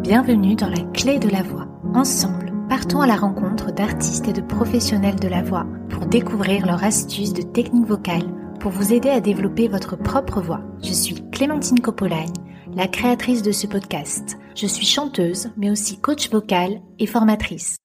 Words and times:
Bienvenue 0.00 0.54
dans 0.54 0.68
la 0.68 0.82
clé 0.92 1.18
de 1.18 1.28
la 1.28 1.42
voix. 1.42 1.66
Ensemble, 1.94 2.52
partons 2.68 3.00
à 3.00 3.08
la 3.08 3.16
rencontre 3.16 3.72
d'artistes 3.72 4.28
et 4.28 4.32
de 4.32 4.40
professionnels 4.40 5.18
de 5.18 5.26
la 5.28 5.42
voix 5.42 5.66
pour 5.88 6.06
découvrir 6.06 6.64
leurs 6.64 6.84
astuces 6.84 7.32
de 7.32 7.42
technique 7.42 7.86
vocale 7.86 8.32
pour 8.60 8.70
vous 8.70 8.92
aider 8.92 9.10
à 9.10 9.20
développer 9.20 9.66
votre 9.66 9.96
propre 9.96 10.40
voix. 10.40 10.60
Je 10.84 10.92
suis 10.92 11.28
Clémentine 11.30 11.80
Coppolagne, 11.80 12.32
la 12.76 12.86
créatrice 12.86 13.42
de 13.42 13.50
ce 13.50 13.66
podcast. 13.66 14.38
Je 14.54 14.68
suis 14.68 14.86
chanteuse, 14.86 15.50
mais 15.56 15.70
aussi 15.70 16.00
coach 16.00 16.30
vocal 16.30 16.80
et 17.00 17.06
formatrice. 17.06 17.78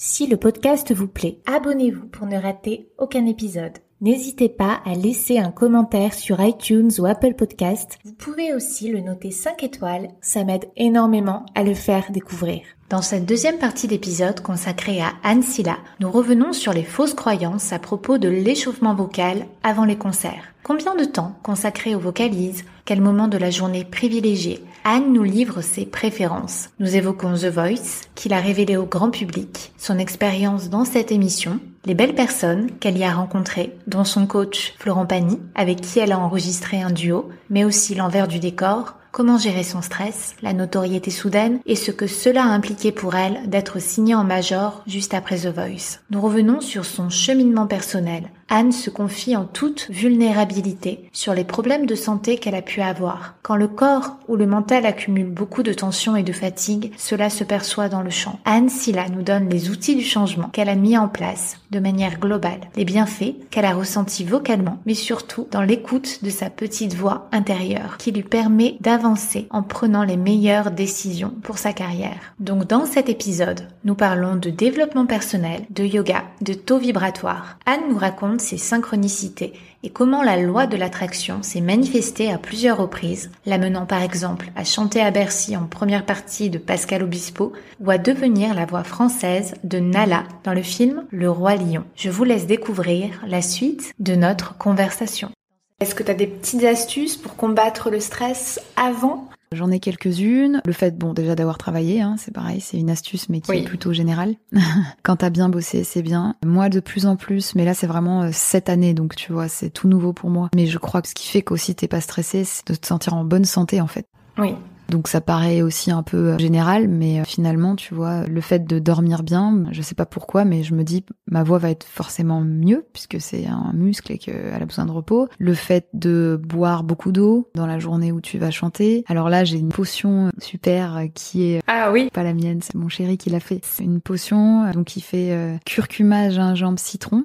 Si 0.00 0.28
le 0.28 0.36
podcast 0.36 0.94
vous 0.94 1.08
plaît, 1.08 1.40
abonnez-vous 1.44 2.06
pour 2.06 2.28
ne 2.28 2.36
rater 2.36 2.88
aucun 2.98 3.26
épisode. 3.26 3.78
N'hésitez 4.00 4.48
pas 4.48 4.78
à 4.84 4.94
laisser 4.94 5.40
un 5.40 5.50
commentaire 5.50 6.14
sur 6.14 6.40
iTunes 6.40 6.92
ou 7.00 7.06
Apple 7.06 7.34
Podcast. 7.34 7.98
Vous 8.04 8.12
pouvez 8.12 8.54
aussi 8.54 8.92
le 8.92 9.00
noter 9.00 9.32
5 9.32 9.64
étoiles, 9.64 10.10
ça 10.20 10.44
m'aide 10.44 10.66
énormément 10.76 11.44
à 11.56 11.64
le 11.64 11.74
faire 11.74 12.12
découvrir. 12.12 12.60
Dans 12.90 13.02
cette 13.02 13.26
deuxième 13.26 13.58
partie 13.58 13.88
d'épisode 13.88 14.40
consacrée 14.40 15.00
à 15.00 15.14
Anne 15.24 15.42
Silla, 15.42 15.78
nous 15.98 16.12
revenons 16.12 16.52
sur 16.52 16.72
les 16.72 16.84
fausses 16.84 17.14
croyances 17.14 17.72
à 17.72 17.80
propos 17.80 18.18
de 18.18 18.28
l'échauffement 18.28 18.94
vocal 18.94 19.46
avant 19.64 19.84
les 19.84 19.98
concerts. 19.98 20.54
Combien 20.62 20.94
de 20.94 21.04
temps 21.04 21.34
consacré 21.42 21.96
aux 21.96 22.00
vocalises 22.00 22.64
Quel 22.88 23.02
moment 23.02 23.28
de 23.28 23.36
la 23.36 23.50
journée 23.50 23.84
privilégié 23.84 24.64
Anne 24.82 25.12
nous 25.12 25.22
livre 25.22 25.60
ses 25.60 25.84
préférences. 25.84 26.70
Nous 26.78 26.96
évoquons 26.96 27.34
The 27.34 27.44
Voice, 27.44 28.08
qu'il 28.14 28.32
a 28.32 28.40
révélé 28.40 28.78
au 28.78 28.86
grand 28.86 29.10
public, 29.10 29.72
son 29.76 29.98
expérience 29.98 30.70
dans 30.70 30.86
cette 30.86 31.12
émission, 31.12 31.60
les 31.84 31.94
belles 31.94 32.14
personnes 32.14 32.70
qu'elle 32.80 32.96
y 32.96 33.04
a 33.04 33.12
rencontrées, 33.12 33.76
dont 33.88 34.04
son 34.04 34.26
coach 34.26 34.72
Florent 34.78 35.04
Pagny, 35.04 35.38
avec 35.54 35.82
qui 35.82 35.98
elle 35.98 36.12
a 36.12 36.18
enregistré 36.18 36.80
un 36.80 36.90
duo, 36.90 37.28
mais 37.50 37.62
aussi 37.62 37.94
l'envers 37.94 38.26
du 38.26 38.38
décor, 38.38 38.94
comment 39.12 39.36
gérer 39.36 39.64
son 39.64 39.82
stress, 39.82 40.34
la 40.40 40.54
notoriété 40.54 41.10
soudaine 41.10 41.60
et 41.66 41.76
ce 41.76 41.90
que 41.90 42.06
cela 42.06 42.44
a 42.44 42.48
impliqué 42.54 42.90
pour 42.90 43.16
elle 43.16 43.50
d'être 43.50 43.80
signée 43.80 44.14
en 44.14 44.24
major 44.24 44.82
juste 44.86 45.12
après 45.12 45.40
The 45.40 45.54
Voice. 45.54 45.98
Nous 46.08 46.22
revenons 46.22 46.62
sur 46.62 46.86
son 46.86 47.10
cheminement 47.10 47.66
personnel. 47.66 48.30
Anne 48.50 48.72
se 48.72 48.88
confie 48.88 49.36
en 49.36 49.44
toute 49.44 49.88
vulnérabilité 49.90 51.08
sur 51.12 51.34
les 51.34 51.44
problèmes 51.44 51.84
de 51.84 51.94
santé 51.94 52.38
qu'elle 52.38 52.54
a 52.54 52.62
pu 52.62 52.80
avoir. 52.80 53.34
Quand 53.42 53.56
le 53.56 53.68
corps 53.68 54.16
ou 54.26 54.36
le 54.36 54.46
mental 54.46 54.86
accumule 54.86 55.28
beaucoup 55.28 55.62
de 55.62 55.72
tension 55.74 56.16
et 56.16 56.22
de 56.22 56.32
fatigue, 56.32 56.92
cela 56.96 57.28
se 57.28 57.44
perçoit 57.44 57.90
dans 57.90 58.02
le 58.02 58.10
chant. 58.10 58.40
Anne 58.46 58.70
Silla 58.70 59.08
nous 59.10 59.22
donne 59.22 59.50
les 59.50 59.68
outils 59.68 59.96
du 59.96 60.04
changement 60.04 60.48
qu'elle 60.48 60.70
a 60.70 60.74
mis 60.74 60.96
en 60.96 61.08
place 61.08 61.58
de 61.70 61.78
manière 61.78 62.18
globale, 62.18 62.60
les 62.76 62.86
bienfaits 62.86 63.34
qu'elle 63.50 63.66
a 63.66 63.74
ressentis 63.74 64.24
vocalement, 64.24 64.78
mais 64.86 64.94
surtout 64.94 65.46
dans 65.50 65.62
l'écoute 65.62 66.24
de 66.24 66.30
sa 66.30 66.48
petite 66.48 66.94
voix 66.94 67.28
intérieure 67.32 67.96
qui 67.98 68.12
lui 68.12 68.22
permet 68.22 68.76
d'avancer 68.80 69.46
en 69.50 69.62
prenant 69.62 70.04
les 70.04 70.16
meilleures 70.16 70.70
décisions 70.70 71.34
pour 71.42 71.58
sa 71.58 71.74
carrière. 71.74 72.34
Donc 72.40 72.66
dans 72.66 72.86
cet 72.86 73.10
épisode, 73.10 73.68
nous 73.84 73.94
parlons 73.94 74.36
de 74.36 74.48
développement 74.48 75.06
personnel, 75.06 75.66
de 75.68 75.84
yoga, 75.84 76.24
de 76.40 76.54
taux 76.54 76.78
vibratoire. 76.78 77.58
Anne 77.66 77.82
nous 77.90 77.98
raconte 77.98 78.37
ses 78.40 78.58
synchronicités 78.58 79.52
et 79.82 79.90
comment 79.90 80.22
la 80.22 80.36
loi 80.36 80.66
de 80.66 80.76
l'attraction 80.76 81.42
s'est 81.42 81.60
manifestée 81.60 82.30
à 82.30 82.38
plusieurs 82.38 82.78
reprises, 82.78 83.30
l'amenant 83.46 83.86
par 83.86 84.02
exemple 84.02 84.50
à 84.56 84.64
chanter 84.64 85.00
à 85.00 85.10
Bercy 85.10 85.56
en 85.56 85.66
première 85.66 86.04
partie 86.04 86.50
de 86.50 86.58
Pascal 86.58 87.02
Obispo 87.02 87.52
ou 87.80 87.90
à 87.90 87.98
devenir 87.98 88.54
la 88.54 88.66
voix 88.66 88.84
française 88.84 89.54
de 89.64 89.78
Nala 89.78 90.24
dans 90.44 90.54
le 90.54 90.62
film 90.62 91.04
Le 91.10 91.30
Roi 91.30 91.56
Lion. 91.56 91.84
Je 91.94 92.10
vous 92.10 92.24
laisse 92.24 92.46
découvrir 92.46 93.22
la 93.26 93.42
suite 93.42 93.92
de 93.98 94.14
notre 94.14 94.58
conversation. 94.58 95.30
Est-ce 95.80 95.94
que 95.94 96.02
tu 96.02 96.10
as 96.10 96.14
des 96.14 96.26
petites 96.26 96.64
astuces 96.64 97.16
pour 97.16 97.36
combattre 97.36 97.88
le 97.90 98.00
stress 98.00 98.60
avant? 98.74 99.28
J'en 99.52 99.70
ai 99.70 99.78
quelques-unes. 99.78 100.60
Le 100.66 100.72
fait, 100.72 100.98
bon, 100.98 101.14
déjà 101.14 101.36
d'avoir 101.36 101.56
travaillé, 101.56 102.00
hein, 102.02 102.16
c'est 102.18 102.34
pareil, 102.34 102.60
c'est 102.60 102.78
une 102.78 102.90
astuce, 102.90 103.28
mais 103.28 103.40
qui 103.40 103.52
Oui. 103.52 103.58
est 103.58 103.62
plutôt 103.62 103.92
générale. 103.92 104.34
Quand 105.04 105.16
t'as 105.16 105.30
bien 105.30 105.48
bossé, 105.48 105.84
c'est 105.84 106.02
bien. 106.02 106.34
Moi, 106.44 106.68
de 106.68 106.80
plus 106.80 107.06
en 107.06 107.14
plus, 107.14 107.54
mais 107.54 107.64
là, 107.64 107.74
c'est 107.74 107.86
vraiment 107.86 108.22
euh, 108.24 108.30
cette 108.32 108.68
année, 108.68 108.92
donc 108.92 109.14
tu 109.14 109.32
vois, 109.32 109.46
c'est 109.46 109.70
tout 109.70 109.86
nouveau 109.86 110.12
pour 110.12 110.30
moi. 110.30 110.48
Mais 110.54 110.66
je 110.66 110.78
crois 110.78 111.00
que 111.00 111.08
ce 111.08 111.14
qui 111.14 111.28
fait 111.28 111.42
qu'aussi 111.42 111.76
t'es 111.76 111.86
pas 111.88 112.00
stressé, 112.00 112.42
c'est 112.42 112.66
de 112.66 112.74
te 112.74 112.86
sentir 112.86 113.14
en 113.14 113.22
bonne 113.24 113.44
santé, 113.44 113.80
en 113.80 113.86
fait. 113.86 114.06
Oui. 114.36 114.56
Donc 114.88 115.08
ça 115.08 115.20
paraît 115.20 115.62
aussi 115.62 115.90
un 115.90 116.02
peu 116.02 116.16
euh, 116.32 116.38
général, 116.38 116.88
mais 116.88 117.20
euh, 117.20 117.24
finalement, 117.24 117.76
tu 117.76 117.94
vois, 117.94 118.24
le 118.26 118.40
fait 118.40 118.66
de 118.66 118.78
dormir 118.78 119.22
bien, 119.22 119.64
je 119.70 119.82
sais 119.82 119.94
pas 119.94 120.06
pourquoi, 120.06 120.44
mais 120.44 120.62
je 120.62 120.74
me 120.74 120.82
dis 120.82 121.04
ma 121.30 121.42
voix 121.42 121.58
va 121.58 121.70
être 121.70 121.84
forcément 121.84 122.40
mieux 122.40 122.86
puisque 122.92 123.20
c'est 123.20 123.46
un 123.46 123.72
muscle 123.74 124.12
et 124.12 124.18
qu'elle 124.18 124.54
a 124.54 124.64
besoin 124.64 124.86
de 124.86 124.90
repos. 124.90 125.28
Le 125.38 125.54
fait 125.54 125.88
de 125.92 126.40
boire 126.42 126.84
beaucoup 126.84 127.12
d'eau 127.12 127.50
dans 127.54 127.66
la 127.66 127.78
journée 127.78 128.12
où 128.12 128.20
tu 128.20 128.38
vas 128.38 128.50
chanter. 128.50 129.04
Alors 129.08 129.28
là, 129.28 129.44
j'ai 129.44 129.58
une 129.58 129.68
potion 129.68 130.30
super 130.38 130.96
euh, 130.96 131.06
qui 131.12 131.44
est 131.44 131.60
Ah 131.66 131.90
oui. 131.92 132.08
pas 132.12 132.22
la 132.22 132.32
mienne, 132.34 132.60
c'est 132.62 132.74
mon 132.74 132.88
chéri 132.88 133.18
qui 133.18 133.30
l'a 133.30 133.40
fait. 133.40 133.60
C'est 133.64 133.84
une 133.84 134.00
potion 134.00 134.70
donc 134.70 134.86
qui 134.86 135.00
fait 135.00 135.32
euh, 135.32 135.56
curcuma, 135.66 136.30
gingembre, 136.30 136.78
citron. 136.78 137.24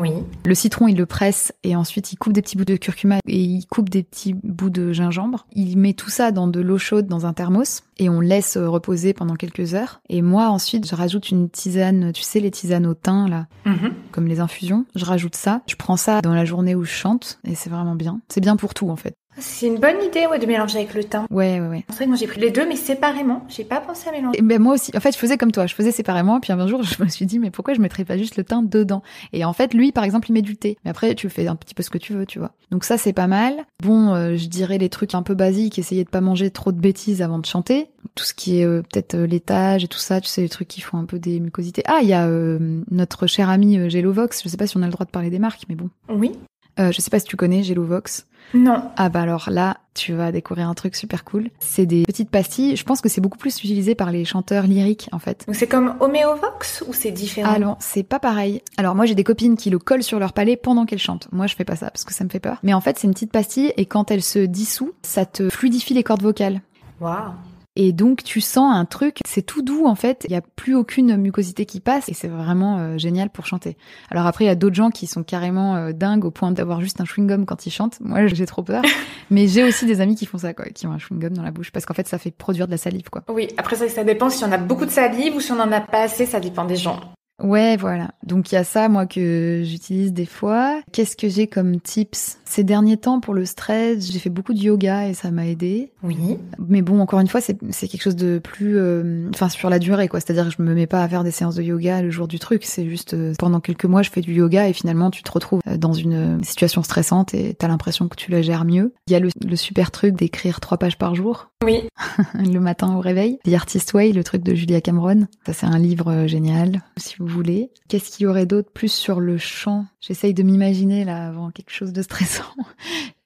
Oui. 0.00 0.12
Le 0.44 0.54
citron, 0.54 0.88
il 0.88 0.96
le 0.96 1.06
presse 1.06 1.52
et 1.64 1.74
ensuite 1.76 2.12
il 2.12 2.16
coupe 2.16 2.32
des 2.32 2.42
petits 2.42 2.56
bouts 2.56 2.64
de 2.64 2.76
curcuma 2.76 3.18
et 3.26 3.40
il 3.40 3.66
coupe 3.66 3.88
des 3.88 4.02
petits 4.02 4.34
bouts 4.34 4.70
de 4.70 4.92
gingembre. 4.92 5.46
Il 5.52 5.76
met 5.78 5.92
tout 5.92 6.10
ça 6.10 6.30
dans 6.32 6.46
de 6.46 6.60
l'eau 6.60 6.78
chaude 6.78 7.06
dans 7.06 7.26
un 7.26 7.32
thermos 7.32 7.82
et 7.98 8.08
on 8.08 8.20
laisse 8.20 8.56
euh, 8.56 8.68
reposer 8.68 9.12
pendant 9.12 9.34
quelques 9.34 9.74
heures. 9.74 10.00
Et 10.08 10.22
moi, 10.22 10.48
ensuite, 10.48 10.88
je 10.88 10.94
rajoute 10.94 11.30
une 11.30 11.50
tisane, 11.50 12.12
tu 12.12 12.22
sais, 12.22 12.40
les 12.40 12.50
tisanes 12.50 12.86
au 12.86 12.94
thym, 12.94 13.26
là, 13.28 13.46
Mhm. 13.66 13.92
comme 14.12 14.26
les 14.28 14.40
infusions. 14.40 14.86
Je 14.94 15.04
rajoute 15.04 15.34
ça. 15.34 15.62
Je 15.66 15.74
prends 15.76 15.96
ça 15.96 16.20
dans 16.20 16.34
la 16.34 16.44
journée 16.44 16.74
où 16.74 16.84
je 16.84 16.90
chante 16.90 17.40
et 17.44 17.54
c'est 17.54 17.70
vraiment 17.70 17.94
bien. 17.96 18.20
C'est 18.28 18.40
bien 18.40 18.56
pour 18.56 18.74
tout, 18.74 18.88
en 18.90 18.96
fait. 18.96 19.14
C'est 19.40 19.66
une 19.66 19.78
bonne 19.78 20.02
idée 20.02 20.26
ouais, 20.26 20.38
de 20.38 20.46
mélanger 20.46 20.78
avec 20.78 20.94
le 20.94 21.04
thym. 21.04 21.26
Ouais, 21.30 21.60
ouais, 21.60 21.68
ouais. 21.68 21.84
C'est 21.88 21.96
vrai 21.96 22.04
que 22.04 22.10
moi 22.10 22.18
j'ai 22.18 22.26
pris 22.26 22.40
les 22.40 22.50
deux 22.50 22.66
mais 22.66 22.76
séparément. 22.76 23.44
J'ai 23.48 23.64
pas 23.64 23.80
pensé 23.80 24.08
à 24.08 24.12
mélanger. 24.12 24.38
Et 24.38 24.42
ben 24.42 24.60
moi 24.60 24.74
aussi. 24.74 24.92
En 24.96 25.00
fait, 25.00 25.12
je 25.12 25.18
faisais 25.18 25.36
comme 25.36 25.52
toi. 25.52 25.66
Je 25.66 25.74
faisais 25.74 25.92
séparément. 25.92 26.40
Puis 26.40 26.52
un 26.52 26.66
jour, 26.66 26.82
je 26.84 27.02
me 27.02 27.08
suis 27.08 27.26
dit, 27.26 27.38
mais 27.38 27.50
pourquoi 27.50 27.74
je 27.74 27.80
mettrais 27.80 28.04
pas 28.04 28.16
juste 28.16 28.36
le 28.36 28.44
thym 28.44 28.68
dedans? 28.68 29.02
Et 29.32 29.44
en 29.44 29.52
fait, 29.52 29.74
lui, 29.74 29.92
par 29.92 30.04
exemple, 30.04 30.30
il 30.30 30.32
met 30.32 30.42
du 30.42 30.56
thé. 30.56 30.76
Mais 30.84 30.90
après, 30.90 31.14
tu 31.14 31.28
fais 31.28 31.46
un 31.46 31.56
petit 31.56 31.74
peu 31.74 31.82
ce 31.82 31.90
que 31.90 31.98
tu 31.98 32.12
veux, 32.12 32.26
tu 32.26 32.38
vois. 32.38 32.52
Donc 32.70 32.84
ça, 32.84 32.98
c'est 32.98 33.12
pas 33.12 33.26
mal. 33.26 33.64
Bon, 33.82 34.14
euh, 34.14 34.36
je 34.36 34.48
dirais 34.48 34.78
les 34.78 34.88
trucs 34.88 35.14
un 35.14 35.22
peu 35.22 35.34
basiques. 35.34 35.78
Essayer 35.78 36.04
de 36.04 36.10
pas 36.10 36.20
manger 36.20 36.50
trop 36.50 36.72
de 36.72 36.80
bêtises 36.80 37.22
avant 37.22 37.38
de 37.38 37.46
chanter. 37.46 37.86
Tout 38.14 38.24
ce 38.24 38.34
qui 38.34 38.60
est 38.60 38.64
euh, 38.64 38.82
peut-être 38.82 39.14
euh, 39.14 39.26
laitage 39.26 39.84
et 39.84 39.88
tout 39.88 39.98
ça. 39.98 40.20
Tu 40.20 40.28
sais, 40.28 40.40
les 40.42 40.48
trucs 40.48 40.68
qui 40.68 40.80
font 40.80 40.98
un 40.98 41.04
peu 41.04 41.18
des 41.18 41.40
mucosités. 41.40 41.82
Ah, 41.86 42.00
il 42.02 42.08
y 42.08 42.12
a 42.12 42.26
euh, 42.26 42.82
notre 42.90 43.26
cher 43.26 43.50
ami 43.50 43.78
euh, 43.78 43.88
Gelovox. 43.88 44.42
Je 44.42 44.48
sais 44.48 44.56
pas 44.56 44.66
si 44.66 44.76
on 44.76 44.82
a 44.82 44.86
le 44.86 44.92
droit 44.92 45.06
de 45.06 45.10
parler 45.10 45.30
des 45.30 45.38
marques, 45.38 45.62
mais 45.68 45.74
bon. 45.74 45.90
Oui. 46.08 46.32
Euh, 46.78 46.92
je 46.92 47.00
sais 47.00 47.10
pas 47.10 47.18
si 47.18 47.26
tu 47.26 47.36
connais 47.36 47.62
Gelovox. 47.62 48.26
Non. 48.54 48.82
Ah 48.96 49.08
bah 49.08 49.22
alors 49.22 49.48
là, 49.50 49.78
tu 49.94 50.12
vas 50.14 50.32
découvrir 50.32 50.68
un 50.68 50.74
truc 50.74 50.96
super 50.96 51.24
cool. 51.24 51.50
C'est 51.58 51.86
des 51.86 52.04
petites 52.04 52.30
pastilles. 52.30 52.76
Je 52.76 52.84
pense 52.84 53.00
que 53.00 53.08
c'est 53.08 53.20
beaucoup 53.20 53.38
plus 53.38 53.58
utilisé 53.58 53.94
par 53.94 54.10
les 54.10 54.24
chanteurs 54.24 54.66
lyriques 54.66 55.08
en 55.12 55.18
fait. 55.18 55.44
Donc 55.46 55.56
c'est 55.56 55.66
comme 55.66 55.94
Homéovox 56.00 56.84
ou 56.88 56.92
c'est 56.92 57.10
différent? 57.10 57.52
Ah 57.54 57.58
non, 57.58 57.76
c'est 57.80 58.02
pas 58.02 58.18
pareil. 58.18 58.62
Alors 58.76 58.94
moi 58.94 59.06
j'ai 59.06 59.14
des 59.14 59.24
copines 59.24 59.56
qui 59.56 59.70
le 59.70 59.78
collent 59.78 60.02
sur 60.02 60.18
leur 60.18 60.32
palais 60.32 60.56
pendant 60.56 60.86
qu'elles 60.86 60.98
chantent. 60.98 61.28
Moi 61.32 61.46
je 61.46 61.54
fais 61.54 61.64
pas 61.64 61.76
ça 61.76 61.90
parce 61.90 62.04
que 62.04 62.14
ça 62.14 62.24
me 62.24 62.30
fait 62.30 62.40
peur. 62.40 62.58
Mais 62.62 62.74
en 62.74 62.80
fait 62.80 62.98
c'est 62.98 63.06
une 63.06 63.14
petite 63.14 63.32
pastille 63.32 63.72
et 63.76 63.86
quand 63.86 64.10
elle 64.10 64.22
se 64.22 64.38
dissout, 64.38 64.92
ça 65.02 65.26
te 65.26 65.50
fluidifie 65.50 65.94
les 65.94 66.02
cordes 66.02 66.22
vocales. 66.22 66.62
Waouh. 67.00 67.32
Et 67.80 67.92
donc 67.92 68.24
tu 68.24 68.40
sens 68.40 68.74
un 68.74 68.84
truc, 68.84 69.20
c'est 69.24 69.42
tout 69.42 69.62
doux 69.62 69.86
en 69.86 69.94
fait, 69.94 70.26
il 70.28 70.32
y 70.32 70.34
a 70.34 70.40
plus 70.40 70.74
aucune 70.74 71.16
mucosité 71.16 71.64
qui 71.64 71.78
passe 71.78 72.08
et 72.08 72.12
c'est 72.12 72.26
vraiment 72.26 72.78
euh, 72.78 72.98
génial 72.98 73.30
pour 73.30 73.46
chanter. 73.46 73.76
Alors 74.10 74.26
après 74.26 74.44
il 74.44 74.48
y 74.48 74.50
a 74.50 74.56
d'autres 74.56 74.74
gens 74.74 74.90
qui 74.90 75.06
sont 75.06 75.22
carrément 75.22 75.76
euh, 75.76 75.92
dingues 75.92 76.24
au 76.24 76.32
point 76.32 76.50
d'avoir 76.50 76.80
juste 76.80 77.00
un 77.00 77.04
chewing-gum 77.04 77.44
quand 77.44 77.66
ils 77.66 77.70
chantent. 77.70 78.00
Moi 78.00 78.26
j'ai 78.26 78.46
trop 78.46 78.64
peur, 78.64 78.82
mais 79.30 79.46
j'ai 79.46 79.62
aussi 79.62 79.86
des 79.86 80.00
amis 80.00 80.16
qui 80.16 80.26
font 80.26 80.38
ça 80.38 80.54
quoi, 80.54 80.64
qui 80.64 80.88
ont 80.88 80.92
un 80.92 80.98
chewing-gum 80.98 81.34
dans 81.34 81.44
la 81.44 81.52
bouche 81.52 81.70
parce 81.70 81.86
qu'en 81.86 81.94
fait 81.94 82.08
ça 82.08 82.18
fait 82.18 82.32
produire 82.32 82.66
de 82.66 82.72
la 82.72 82.78
salive 82.78 83.10
quoi. 83.10 83.22
Oui, 83.28 83.46
après 83.56 83.76
ça, 83.76 83.88
ça 83.88 84.02
dépend 84.02 84.28
si 84.28 84.42
on 84.42 84.50
a 84.50 84.58
beaucoup 84.58 84.84
de 84.84 84.90
salive 84.90 85.36
ou 85.36 85.40
si 85.40 85.52
on 85.52 85.60
en 85.60 85.70
a 85.70 85.80
pas 85.80 86.02
assez, 86.02 86.26
ça 86.26 86.40
dépend 86.40 86.64
des 86.64 86.74
gens. 86.74 86.98
Ouais, 87.42 87.76
voilà. 87.76 88.10
Donc 88.24 88.50
il 88.50 88.56
y 88.56 88.58
a 88.58 88.64
ça, 88.64 88.88
moi, 88.88 89.06
que 89.06 89.62
j'utilise 89.64 90.12
des 90.12 90.26
fois. 90.26 90.80
Qu'est-ce 90.92 91.16
que 91.16 91.28
j'ai 91.28 91.46
comme 91.46 91.80
tips? 91.80 92.38
Ces 92.44 92.64
derniers 92.64 92.96
temps, 92.96 93.20
pour 93.20 93.34
le 93.34 93.44
stress, 93.44 94.10
j'ai 94.10 94.18
fait 94.18 94.30
beaucoup 94.30 94.54
de 94.54 94.58
yoga 94.58 95.08
et 95.08 95.14
ça 95.14 95.30
m'a 95.30 95.46
aidé. 95.46 95.92
Oui. 96.02 96.16
Mais 96.58 96.82
bon, 96.82 97.00
encore 97.00 97.20
une 97.20 97.28
fois, 97.28 97.40
c'est 97.40 97.56
quelque 97.88 98.02
chose 98.02 98.16
de 98.16 98.38
plus... 98.38 98.76
euh, 98.78 99.28
Enfin, 99.34 99.48
sur 99.48 99.70
la 99.70 99.78
durée, 99.78 100.08
quoi. 100.08 100.18
C'est-à-dire 100.20 100.46
que 100.48 100.54
je 100.56 100.62
me 100.62 100.74
mets 100.74 100.86
pas 100.86 101.02
à 101.02 101.08
faire 101.08 101.24
des 101.24 101.30
séances 101.30 101.54
de 101.54 101.62
yoga 101.62 102.02
le 102.02 102.10
jour 102.10 102.26
du 102.26 102.38
truc. 102.38 102.64
C'est 102.64 102.88
juste, 102.88 103.14
euh, 103.14 103.34
pendant 103.38 103.60
quelques 103.60 103.84
mois, 103.84 104.02
je 104.02 104.10
fais 104.10 104.20
du 104.20 104.34
yoga 104.34 104.68
et 104.68 104.72
finalement, 104.72 105.10
tu 105.10 105.22
te 105.22 105.30
retrouves 105.30 105.60
euh, 105.68 105.76
dans 105.76 105.92
une 105.92 106.38
euh, 106.38 106.42
situation 106.42 106.82
stressante 106.82 107.34
et 107.34 107.54
t'as 107.54 107.68
l'impression 107.68 108.08
que 108.08 108.16
tu 108.16 108.30
la 108.30 108.42
gères 108.42 108.64
mieux. 108.64 108.92
Il 109.06 109.12
y 109.12 109.16
a 109.16 109.20
le, 109.20 109.28
le 109.46 109.56
super 109.56 109.90
truc 109.90 110.14
d'écrire 110.16 110.60
trois 110.60 110.78
pages 110.78 110.98
par 110.98 111.14
jour 111.14 111.50
Oui. 111.64 111.82
le 112.34 112.58
matin 112.58 112.94
au 112.96 113.00
réveil. 113.00 113.38
The 113.44 113.52
Artist 113.54 113.92
Way, 113.92 114.12
le 114.12 114.24
truc 114.24 114.42
de 114.42 114.54
Julia 114.54 114.80
Cameron. 114.80 115.26
Ça, 115.46 115.52
c'est 115.52 115.66
un 115.66 115.78
livre 115.78 116.10
euh, 116.10 116.26
génial, 116.26 116.82
si 116.96 117.14
vous 117.18 117.27
voulez. 117.28 117.70
Qu'est-ce 117.88 118.10
qu'il 118.16 118.24
y 118.24 118.26
aurait 118.26 118.46
d'autre 118.46 118.70
plus 118.72 118.90
sur 118.92 119.20
le 119.20 119.38
chant 119.38 119.86
J'essaye 120.00 120.34
de 120.34 120.42
m'imaginer 120.42 121.04
là 121.04 121.28
avant 121.28 121.50
quelque 121.50 121.70
chose 121.72 121.92
de 121.92 122.02
stressant. 122.02 122.44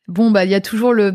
Bon, 0.08 0.32
bah, 0.32 0.44
il 0.44 0.50
y 0.50 0.54
a 0.54 0.60
toujours 0.60 0.92
le 0.92 1.12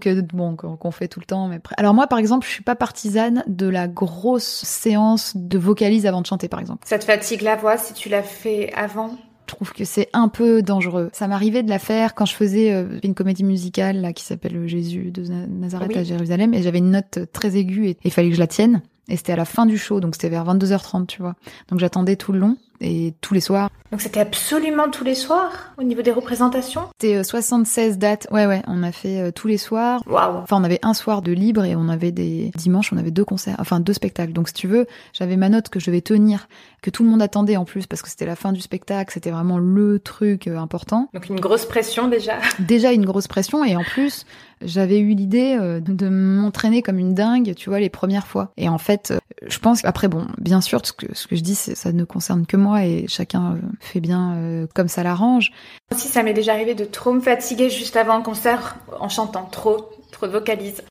que, 0.00 0.20
bon, 0.20 0.54
qu'on 0.56 0.90
fait 0.92 1.08
tout 1.08 1.18
le 1.18 1.26
temps. 1.26 1.48
Mais... 1.48 1.60
Alors 1.76 1.92
moi, 1.92 2.06
par 2.06 2.18
exemple, 2.20 2.46
je 2.46 2.52
suis 2.52 2.62
pas 2.62 2.76
partisane 2.76 3.42
de 3.48 3.66
la 3.66 3.88
grosse 3.88 4.62
séance 4.64 5.36
de 5.36 5.58
vocalise 5.58 6.06
avant 6.06 6.22
de 6.22 6.26
chanter, 6.26 6.48
par 6.48 6.60
exemple. 6.60 6.86
Ça 6.86 6.98
te 7.00 7.04
fatigue 7.04 7.42
la 7.42 7.56
voix 7.56 7.76
si 7.76 7.92
tu 7.94 8.08
l'as 8.08 8.22
fait 8.22 8.72
avant? 8.74 9.10
Je 9.48 9.54
trouve 9.54 9.72
que 9.72 9.84
c'est 9.84 10.08
un 10.12 10.28
peu 10.28 10.62
dangereux. 10.62 11.10
Ça 11.12 11.26
m'arrivait 11.26 11.64
de 11.64 11.68
la 11.68 11.80
faire 11.80 12.14
quand 12.14 12.26
je 12.26 12.34
faisais 12.34 12.72
euh, 12.72 13.00
une 13.02 13.14
comédie 13.14 13.44
musicale 13.44 14.00
là 14.00 14.12
qui 14.12 14.22
s'appelle 14.22 14.66
Jésus 14.68 15.10
de 15.10 15.22
Na- 15.24 15.46
Nazareth 15.48 15.88
Oui. 15.88 15.98
à 15.98 16.04
Jérusalem 16.04 16.54
et 16.54 16.62
j'avais 16.62 16.78
une 16.78 16.92
note 16.92 17.18
très 17.32 17.56
aiguë 17.56 17.88
et 17.88 17.98
il 18.04 18.12
fallait 18.12 18.28
que 18.28 18.34
je 18.36 18.40
la 18.40 18.46
tienne. 18.46 18.82
Et 19.08 19.16
c'était 19.16 19.32
à 19.32 19.36
la 19.36 19.44
fin 19.44 19.66
du 19.66 19.78
show, 19.78 20.00
donc 20.00 20.14
c'était 20.14 20.28
vers 20.28 20.44
22h30, 20.44 21.06
tu 21.06 21.22
vois. 21.22 21.34
Donc 21.68 21.80
j'attendais 21.80 22.16
tout 22.16 22.32
le 22.32 22.38
long 22.38 22.56
et 22.80 23.14
tous 23.20 23.34
les 23.34 23.40
soirs. 23.40 23.70
Donc 23.90 24.02
c'était 24.02 24.20
absolument 24.20 24.90
tous 24.90 25.02
les 25.02 25.14
soirs 25.14 25.72
au 25.78 25.82
niveau 25.82 26.02
des 26.02 26.12
représentations? 26.12 26.82
C'était 26.98 27.16
euh, 27.16 27.22
76 27.22 27.98
dates. 27.98 28.26
Ouais, 28.30 28.46
ouais, 28.46 28.62
on 28.66 28.82
a 28.82 28.92
fait 28.92 29.20
euh, 29.20 29.30
tous 29.32 29.48
les 29.48 29.56
soirs. 29.56 30.02
Waouh 30.06 30.42
Enfin, 30.42 30.60
on 30.60 30.64
avait 30.64 30.78
un 30.82 30.94
soir 30.94 31.22
de 31.22 31.32
libre 31.32 31.64
et 31.64 31.74
on 31.74 31.88
avait 31.88 32.12
des 32.12 32.50
dimanches, 32.54 32.92
on 32.92 32.98
avait 32.98 33.10
deux 33.10 33.24
concerts, 33.24 33.56
enfin 33.58 33.80
deux 33.80 33.94
spectacles. 33.94 34.32
Donc, 34.32 34.48
si 34.48 34.54
tu 34.54 34.68
veux, 34.68 34.86
j'avais 35.12 35.36
ma 35.36 35.48
note 35.48 35.70
que 35.70 35.80
je 35.80 35.86
devais 35.86 36.02
tenir, 36.02 36.48
que 36.82 36.90
tout 36.90 37.02
le 37.02 37.08
monde 37.08 37.22
attendait 37.22 37.56
en 37.56 37.64
plus 37.64 37.86
parce 37.86 38.02
que 38.02 38.08
c'était 38.08 38.26
la 38.26 38.36
fin 38.36 38.52
du 38.52 38.60
spectacle, 38.60 39.12
c'était 39.12 39.30
vraiment 39.30 39.58
le 39.58 39.98
truc 39.98 40.46
euh, 40.46 40.58
important. 40.58 41.08
Donc 41.14 41.28
une 41.28 41.40
grosse 41.40 41.64
pression 41.64 42.08
déjà. 42.08 42.38
Déjà 42.58 42.92
une 42.92 43.06
grosse 43.06 43.26
pression 43.26 43.64
et 43.64 43.76
en 43.76 43.84
plus, 43.84 44.26
j'avais 44.62 44.98
eu 44.98 45.14
l'idée 45.14 45.56
euh, 45.58 45.80
de 45.80 46.08
m'entraîner 46.08 46.82
comme 46.82 46.98
une 46.98 47.14
dingue, 47.14 47.54
tu 47.54 47.68
vois, 47.68 47.80
les 47.80 47.90
premières 47.90 48.26
fois. 48.26 48.52
Et 48.56 48.68
en 48.68 48.78
fait, 48.78 49.10
euh, 49.10 49.18
je 49.46 49.58
pense 49.58 49.84
après, 49.84 50.08
bon, 50.08 50.26
bien 50.38 50.60
sûr, 50.60 50.84
ce 50.84 50.92
que 50.92 51.06
ce 51.14 51.26
que 51.26 51.36
je 51.36 51.42
dis, 51.42 51.54
ça 51.54 51.92
ne 51.92 52.04
concerne 52.04 52.46
que 52.46 52.56
moi 52.56 52.84
et 52.84 53.06
chacun 53.08 53.54
euh, 53.54 53.60
fait 53.80 54.00
bien 54.00 54.66
comme 54.74 54.88
ça 54.88 55.02
l'arrange. 55.02 55.52
Aussi, 55.92 56.08
ça 56.08 56.22
m'est 56.22 56.34
déjà 56.34 56.52
arrivé 56.52 56.74
de 56.74 56.84
trop 56.84 57.12
me 57.12 57.20
fatiguer 57.20 57.70
juste 57.70 57.96
avant 57.96 58.14
un 58.14 58.22
concert 58.22 58.76
en 59.00 59.08
chantant 59.08 59.44
trop, 59.44 59.90
trop 60.10 60.26
de 60.26 60.32
vocalises. 60.32 60.82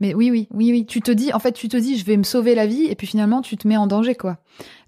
Mais 0.00 0.12
oui, 0.12 0.30
oui, 0.30 0.48
oui, 0.50 0.72
oui. 0.72 0.86
Tu 0.86 1.00
te 1.00 1.12
dis, 1.12 1.32
en 1.32 1.38
fait, 1.38 1.52
tu 1.52 1.68
te 1.68 1.76
dis, 1.76 1.96
je 1.96 2.04
vais 2.04 2.16
me 2.16 2.24
sauver 2.24 2.54
la 2.54 2.66
vie, 2.66 2.86
et 2.86 2.94
puis 2.94 3.06
finalement, 3.06 3.42
tu 3.42 3.56
te 3.56 3.68
mets 3.68 3.76
en 3.76 3.86
danger, 3.86 4.14
quoi. 4.14 4.38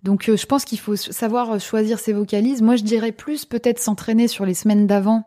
Donc, 0.02 0.30
je 0.34 0.46
pense 0.46 0.64
qu'il 0.64 0.80
faut 0.80 0.96
savoir 0.96 1.60
choisir 1.60 1.98
ses 1.98 2.12
vocalises. 2.12 2.60
Moi, 2.60 2.76
je 2.76 2.82
dirais 2.82 3.12
plus 3.12 3.44
peut-être 3.44 3.78
s'entraîner 3.78 4.26
sur 4.26 4.44
les 4.44 4.54
semaines 4.54 4.86
d'avant, 4.86 5.24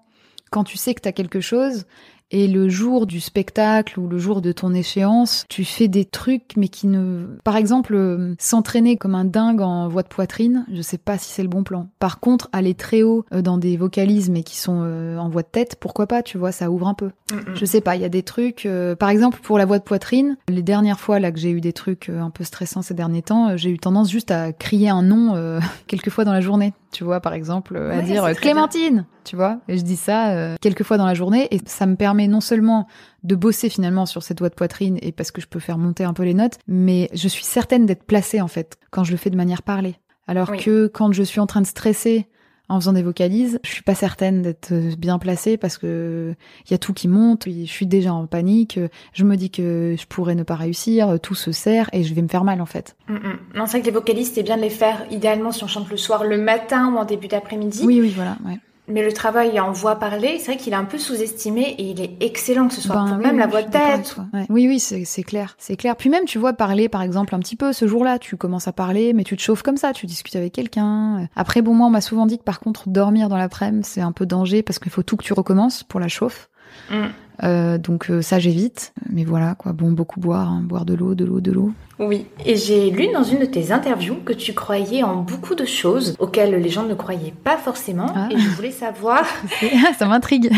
quand 0.51 0.63
tu 0.63 0.77
sais 0.77 0.93
que 0.93 1.01
t'as 1.01 1.11
quelque 1.11 1.41
chose, 1.41 1.85
et 2.31 2.47
le 2.47 2.69
jour 2.69 3.05
du 3.07 3.19
spectacle 3.19 3.99
ou 3.99 4.07
le 4.07 4.17
jour 4.17 4.41
de 4.41 4.51
ton 4.51 4.73
échéance, 4.73 5.45
tu 5.49 5.65
fais 5.65 5.87
des 5.87 6.05
trucs, 6.05 6.53
mais 6.57 6.67
qui 6.67 6.87
ne, 6.87 7.25
par 7.43 7.55
exemple, 7.55 7.95
euh, 7.95 8.35
s'entraîner 8.39 8.97
comme 8.97 9.15
un 9.15 9.25
dingue 9.25 9.61
en 9.61 9.87
voix 9.87 10.03
de 10.03 10.07
poitrine, 10.07 10.65
je 10.71 10.81
sais 10.81 10.97
pas 10.97 11.17
si 11.17 11.31
c'est 11.31 11.43
le 11.43 11.49
bon 11.49 11.63
plan. 11.63 11.89
Par 11.99 12.19
contre, 12.19 12.49
aller 12.51 12.73
très 12.73 13.03
haut 13.03 13.25
euh, 13.33 13.41
dans 13.41 13.57
des 13.57 13.77
vocalises, 13.77 14.29
mais 14.29 14.43
qui 14.43 14.57
sont 14.57 14.81
euh, 14.83 15.17
en 15.17 15.29
voix 15.29 15.41
de 15.41 15.47
tête, 15.47 15.77
pourquoi 15.79 16.07
pas, 16.07 16.23
tu 16.23 16.37
vois, 16.37 16.51
ça 16.51 16.69
ouvre 16.71 16.87
un 16.87 16.93
peu. 16.93 17.11
Je 17.53 17.65
sais 17.65 17.81
pas, 17.81 17.95
il 17.95 18.01
y 18.01 18.05
a 18.05 18.09
des 18.09 18.23
trucs. 18.23 18.67
par 18.97 19.09
exemple, 19.09 19.39
pour 19.41 19.59
la 19.59 19.65
voix 19.65 19.77
de 19.77 19.83
poitrine, 19.83 20.35
les 20.47 20.63
dernières 20.63 20.99
fois 20.99 21.19
là 21.19 21.31
que 21.31 21.39
j'ai 21.39 21.51
eu 21.51 21.61
des 21.61 21.73
trucs 21.73 22.09
un 22.09 22.31
peu 22.31 22.43
stressants 22.43 22.81
ces 22.81 22.95
derniers 22.95 23.21
temps, 23.21 23.55
j'ai 23.55 23.69
eu 23.69 23.77
tendance 23.77 24.09
juste 24.09 24.31
à 24.31 24.51
crier 24.51 24.89
un 24.89 25.03
nom 25.03 25.35
euh, 25.35 25.59
quelques 25.87 26.09
fois 26.09 26.25
dans 26.25 26.33
la 26.33 26.41
journée. 26.41 26.73
Tu 26.91 27.03
vois, 27.03 27.19
par 27.19 27.33
exemple, 27.33 27.75
euh, 27.75 27.91
à 27.97 28.01
dire 28.01 28.23
euh, 28.23 28.31
très 28.33 28.41
Clémentine. 28.41 29.05
Tu 29.23 29.35
vois, 29.35 29.59
et 29.67 29.77
je 29.77 29.83
dis 29.83 29.95
ça 29.95 30.31
euh, 30.31 30.55
quelques 30.59 30.83
fois 30.83 30.97
dans 30.97 31.05
la 31.05 31.13
journée 31.13 31.47
et 31.51 31.59
ça 31.65 31.85
me 31.85 31.95
permet 31.95 32.27
non 32.27 32.41
seulement 32.41 32.87
de 33.23 33.35
bosser 33.35 33.69
finalement 33.69 34.07
sur 34.07 34.23
cette 34.23 34.39
voix 34.39 34.49
de 34.49 34.55
poitrine 34.55 34.97
et 35.01 35.11
parce 35.11 35.29
que 35.29 35.39
je 35.39 35.47
peux 35.47 35.59
faire 35.59 35.77
monter 35.77 36.03
un 36.03 36.13
peu 36.13 36.23
les 36.23 36.33
notes, 36.33 36.57
mais 36.67 37.09
je 37.13 37.27
suis 37.27 37.43
certaine 37.43 37.85
d'être 37.85 38.03
placée 38.05 38.41
en 38.41 38.47
fait 38.47 38.77
quand 38.89 39.03
je 39.03 39.11
le 39.11 39.17
fais 39.17 39.29
de 39.29 39.37
manière 39.37 39.61
parlée. 39.61 39.95
Alors 40.25 40.49
Oui. 40.49 40.57
que 40.63 40.87
quand 40.87 41.11
je 41.11 41.21
suis 41.23 41.39
en 41.39 41.45
train 41.45 41.61
de 41.61 41.67
stresser 41.67 42.27
en 42.69 42.79
faisant 42.79 42.93
des 42.93 43.03
vocalises, 43.03 43.59
je 43.63 43.69
suis 43.69 43.83
pas 43.83 43.95
certaine 43.95 44.41
d'être 44.41 44.73
bien 44.97 45.19
placée 45.19 45.57
parce 45.57 45.77
que 45.77 46.35
il 46.67 46.71
y 46.71 46.73
a 46.73 46.77
tout 46.77 46.93
qui 46.93 47.07
monte, 47.07 47.45
je 47.47 47.65
suis 47.65 47.87
déjà 47.87 48.13
en 48.13 48.27
panique, 48.27 48.79
je 49.13 49.23
me 49.23 49.35
dis 49.35 49.49
que 49.49 49.95
je 49.99 50.05
pourrais 50.05 50.35
ne 50.35 50.43
pas 50.43 50.55
réussir, 50.55 51.19
tout 51.21 51.35
se 51.35 51.51
serre 51.51 51.89
et 51.93 52.03
je 52.03 52.13
vais 52.13 52.21
me 52.21 52.27
faire 52.27 52.43
mal 52.43 52.61
en 52.61 52.65
fait. 52.65 52.95
Mm, 53.07 53.15
mm. 53.15 53.39
Non, 53.55 53.65
c'est 53.65 53.71
vrai 53.71 53.81
que 53.81 53.85
les 53.87 53.91
vocalistes, 53.91 54.35
c'est 54.35 54.43
bien 54.43 54.57
de 54.57 54.61
les 54.61 54.69
faire 54.69 55.05
idéalement 55.11 55.51
si 55.51 55.63
on 55.63 55.67
chante 55.67 55.89
le 55.89 55.97
soir, 55.97 56.23
le 56.23 56.37
matin 56.37 56.93
ou 56.93 56.97
en 56.97 57.05
début 57.05 57.27
d'après-midi. 57.27 57.81
Oui, 57.83 57.99
oui, 57.99 58.13
voilà. 58.15 58.37
Ouais. 58.45 58.59
Mais 58.89 59.03
le 59.03 59.13
travail 59.13 59.59
en 59.59 59.71
voix 59.71 59.95
parlée, 59.95 60.39
c'est 60.39 60.53
vrai 60.53 60.57
qu'il 60.57 60.73
est 60.73 60.77
un 60.77 60.85
peu 60.85 60.97
sous-estimé 60.97 61.75
et 61.77 61.83
il 61.91 62.01
est 62.01 62.17
excellent 62.21 62.67
que 62.67 62.73
ce 62.73 62.81
soit 62.81 62.95
Ben 62.95 63.17
oui, 63.17 63.23
même 63.23 63.35
oui, 63.35 63.39
la 63.39 63.47
voix 63.47 63.61
de 63.61 63.75
avec 63.75 64.03
tête. 64.03 64.15
Ouais. 64.33 64.45
Oui, 64.49 64.67
oui, 64.67 64.79
c'est 64.79 65.05
c'est 65.05 65.23
clair, 65.23 65.55
c'est 65.59 65.75
clair. 65.75 65.95
Puis 65.95 66.09
même, 66.09 66.25
tu 66.25 66.39
vois, 66.39 66.53
parler, 66.53 66.89
par 66.89 67.01
exemple, 67.01 67.35
un 67.35 67.39
petit 67.39 67.55
peu 67.55 67.71
ce 67.71 67.87
jour-là, 67.87 68.19
tu 68.19 68.35
commences 68.35 68.67
à 68.67 68.73
parler, 68.73 69.13
mais 69.13 69.23
tu 69.23 69.37
te 69.37 69.41
chauffes 69.41 69.61
comme 69.61 69.77
ça, 69.77 69.93
tu 69.93 70.05
discutes 70.07 70.35
avec 70.35 70.53
quelqu'un. 70.53 71.27
Après, 71.35 71.61
bon, 71.61 71.73
moi, 71.73 71.87
on 71.87 71.91
m'a 71.91 72.01
souvent 72.01 72.25
dit 72.25 72.37
que 72.39 72.43
par 72.43 72.59
contre, 72.59 72.89
dormir 72.89 73.29
dans 73.29 73.37
l'après-midi, 73.37 73.87
c'est 73.87 74.01
un 74.01 74.11
peu 74.11 74.25
danger 74.25 74.63
parce 74.63 74.79
qu'il 74.79 74.91
faut 74.91 75.03
tout 75.03 75.17
que 75.17 75.23
tu 75.23 75.33
recommences 75.33 75.83
pour 75.83 75.99
la 75.99 76.07
chauffe. 76.07 76.49
Mm. 76.89 77.07
Euh, 77.43 77.77
donc 77.77 78.09
euh, 78.09 78.21
ça, 78.21 78.39
j'évite. 78.39 78.93
Mais 79.09 79.23
voilà, 79.23 79.55
quoi. 79.55 79.73
Bon, 79.73 79.91
beaucoup 79.91 80.19
boire, 80.19 80.49
hein. 80.49 80.61
boire 80.63 80.85
de 80.85 80.93
l'eau, 80.93 81.15
de 81.15 81.25
l'eau, 81.25 81.39
de 81.41 81.51
l'eau. 81.51 81.71
Oui. 81.99 82.25
Et 82.45 82.55
j'ai 82.55 82.91
lu 82.91 83.11
dans 83.11 83.23
une 83.23 83.39
de 83.39 83.45
tes 83.45 83.71
interviews 83.71 84.17
que 84.23 84.33
tu 84.33 84.53
croyais 84.53 85.03
en 85.03 85.17
beaucoup 85.17 85.55
de 85.55 85.65
choses 85.65 86.15
auxquelles 86.19 86.55
les 86.55 86.69
gens 86.69 86.83
ne 86.83 86.93
croyaient 86.93 87.33
pas 87.43 87.57
forcément. 87.57 88.11
Ah. 88.15 88.29
Et 88.31 88.37
je 88.37 88.49
voulais 88.49 88.71
savoir. 88.71 89.25
ça 89.97 90.05
m'intrigue. 90.05 90.51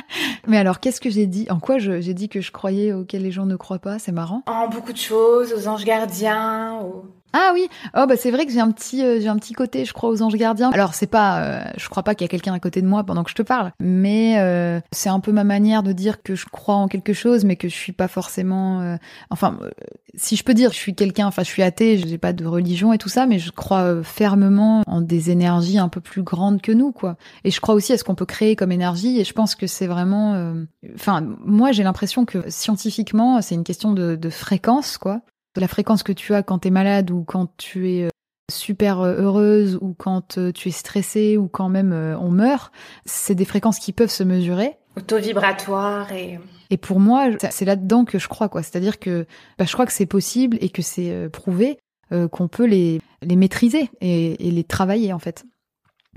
mais 0.46 0.58
alors, 0.58 0.80
qu'est-ce 0.80 1.00
que 1.00 1.10
j'ai 1.10 1.26
dit? 1.26 1.46
En 1.50 1.60
quoi 1.60 1.78
j'ai 1.78 2.14
dit 2.14 2.28
que 2.28 2.40
je 2.40 2.52
croyais 2.52 2.92
auquel 2.92 3.22
les 3.22 3.30
gens 3.30 3.46
ne 3.46 3.56
croient 3.56 3.78
pas? 3.78 3.98
C'est 3.98 4.12
marrant. 4.12 4.42
En 4.46 4.68
beaucoup 4.68 4.92
de 4.92 4.98
choses, 4.98 5.52
aux 5.52 5.68
anges 5.68 5.84
gardiens, 5.84 6.78
aux... 6.82 7.04
Ah 7.32 7.52
oui, 7.54 7.68
oh 7.96 8.06
bah 8.06 8.16
c'est 8.16 8.30
vrai 8.30 8.44
que 8.46 8.52
j'ai 8.52 8.60
un 8.60 8.70
petit 8.70 9.02
euh, 9.02 9.18
j'ai 9.20 9.28
un 9.28 9.36
petit 9.36 9.54
côté, 9.54 9.84
je 9.84 9.92
crois 9.92 10.10
aux 10.10 10.22
anges 10.22 10.34
gardiens. 10.36 10.70
Alors 10.72 10.94
c'est 10.94 11.06
pas, 11.06 11.42
euh, 11.42 11.64
je 11.78 11.88
crois 11.88 12.02
pas 12.02 12.14
qu'il 12.14 12.24
y 12.24 12.26
a 12.26 12.28
quelqu'un 12.28 12.52
à 12.52 12.60
côté 12.60 12.82
de 12.82 12.86
moi 12.86 13.04
pendant 13.04 13.24
que 13.24 13.30
je 13.30 13.34
te 13.34 13.42
parle, 13.42 13.72
mais 13.80 14.38
euh, 14.38 14.80
c'est 14.92 15.08
un 15.08 15.20
peu 15.20 15.32
ma 15.32 15.44
manière 15.44 15.82
de 15.82 15.92
dire 15.92 16.22
que 16.22 16.34
je 16.34 16.44
crois 16.46 16.74
en 16.74 16.88
quelque 16.88 17.12
chose, 17.12 17.44
mais 17.44 17.56
que 17.56 17.68
je 17.68 17.74
suis 17.74 17.92
pas 17.92 18.08
forcément. 18.08 18.80
euh, 18.80 18.96
enfin, 19.30 19.58
euh, 19.62 19.70
si 20.14 20.36
je 20.36 20.44
peux 20.44 20.52
dire, 20.52 20.72
je 20.72 20.76
suis 20.76 20.94
quelqu'un, 20.94 21.26
enfin 21.26 21.42
je 21.42 21.48
suis 21.48 21.62
athée, 21.62 21.96
j'ai 21.96 22.18
pas 22.18 22.34
de 22.34 22.44
religion 22.44 22.92
et 22.92 22.98
tout 22.98 23.08
ça, 23.08 23.26
mais 23.26 23.38
je 23.38 23.50
crois 23.50 23.80
euh, 23.80 24.02
fermement 24.02 24.82
en 24.86 25.00
des 25.00 25.30
énergies 25.30 25.78
un 25.78 25.88
peu 25.88 26.00
plus 26.00 26.22
grandes 26.22 26.60
que 26.60 26.72
nous, 26.72 26.92
quoi. 26.92 27.16
Et 27.44 27.50
je 27.50 27.60
crois 27.60 27.74
aussi 27.74 27.94
à 27.94 27.98
ce 27.98 28.04
qu'on 28.04 28.14
peut 28.14 28.26
créer 28.26 28.56
comme 28.56 28.72
énergie, 28.72 29.20
et 29.20 29.24
je 29.24 29.32
pense 29.32 29.54
que 29.54 29.66
c'est 29.66 29.86
vraiment. 29.86 30.52
Enfin, 30.94 31.24
moi 31.44 31.72
j'ai 31.72 31.82
l'impression 31.82 32.24
que 32.24 32.44
scientifiquement, 32.48 33.40
c'est 33.40 33.54
une 33.54 33.64
question 33.64 33.92
de, 33.92 34.30
fréquence, 34.30 34.98
quoi 34.98 35.20
la 35.60 35.68
fréquence 35.68 36.02
que 36.02 36.12
tu 36.12 36.34
as 36.34 36.42
quand 36.42 36.60
tu 36.60 36.68
es 36.68 36.70
malade 36.70 37.10
ou 37.10 37.24
quand 37.24 37.56
tu 37.56 37.90
es 37.90 38.04
euh, 38.04 38.08
super 38.50 39.00
euh, 39.00 39.16
heureuse 39.16 39.78
ou 39.80 39.94
quand 39.94 40.38
euh, 40.38 40.52
tu 40.52 40.68
es 40.68 40.72
stressée 40.72 41.36
ou 41.36 41.48
quand 41.48 41.68
même 41.68 41.92
on 41.92 42.30
meurt, 42.30 42.72
c'est 43.04 43.34
des 43.34 43.44
fréquences 43.44 43.78
qui 43.78 43.92
peuvent 43.92 44.10
se 44.10 44.24
mesurer. 44.24 44.76
auto-vibratoires 44.96 46.12
et... 46.12 46.38
Et 46.70 46.78
pour 46.78 47.00
moi, 47.00 47.26
c'est 47.50 47.66
là-dedans 47.66 48.06
que 48.06 48.18
je 48.18 48.28
crois, 48.28 48.48
quoi. 48.48 48.62
C'est-à-dire 48.62 48.98
que 48.98 49.26
bah, 49.58 49.66
je 49.66 49.72
crois 49.74 49.84
que 49.84 49.92
c'est 49.92 50.06
possible 50.06 50.56
et 50.62 50.70
que 50.70 50.80
c'est 50.80 51.28
prouvé 51.28 51.78
euh, 52.12 52.28
qu'on 52.28 52.48
peut 52.48 52.64
les, 52.64 53.02
les 53.20 53.36
maîtriser 53.36 53.90
et, 54.00 54.48
et 54.48 54.50
les 54.50 54.64
travailler, 54.64 55.12
en 55.12 55.18
fait. 55.18 55.44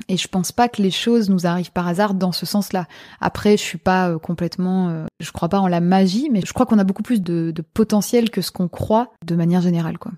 Et 0.10 0.18
je 0.18 0.28
pense 0.28 0.52
pas 0.52 0.68
que 0.68 0.82
les 0.82 0.92
choses 0.92 1.30
nous 1.30 1.48
arrivent 1.48 1.72
par 1.72 1.88
hasard 1.88 2.14
dans 2.14 2.32
ce 2.32 2.46
sens-là. 2.46 2.86
Après, 3.22 3.58
je 3.58 3.64
suis 3.64 3.78
pas 3.78 4.10
euh, 4.10 4.20
complètement, 4.20 4.90
euh, 4.90 5.06
je 5.20 5.32
crois 5.32 5.50
pas 5.50 5.60
en 5.60 5.68
la 5.68 5.80
magie, 5.80 6.30
mais 6.32 6.42
je 6.46 6.54
crois 6.54 6.66
qu'on 6.66 6.80
a 6.80 6.84
beaucoup 6.84 7.04
plus 7.04 7.22
de, 7.22 7.52
de 7.52 7.62
potentiel 7.62 8.30
que 8.30 8.42
ce 8.42 8.52
qu'on 8.52 8.68
croit 8.68 9.14
de 9.26 9.36
manière 9.36 9.62
générale, 9.62 9.98
quoi. 9.98 10.12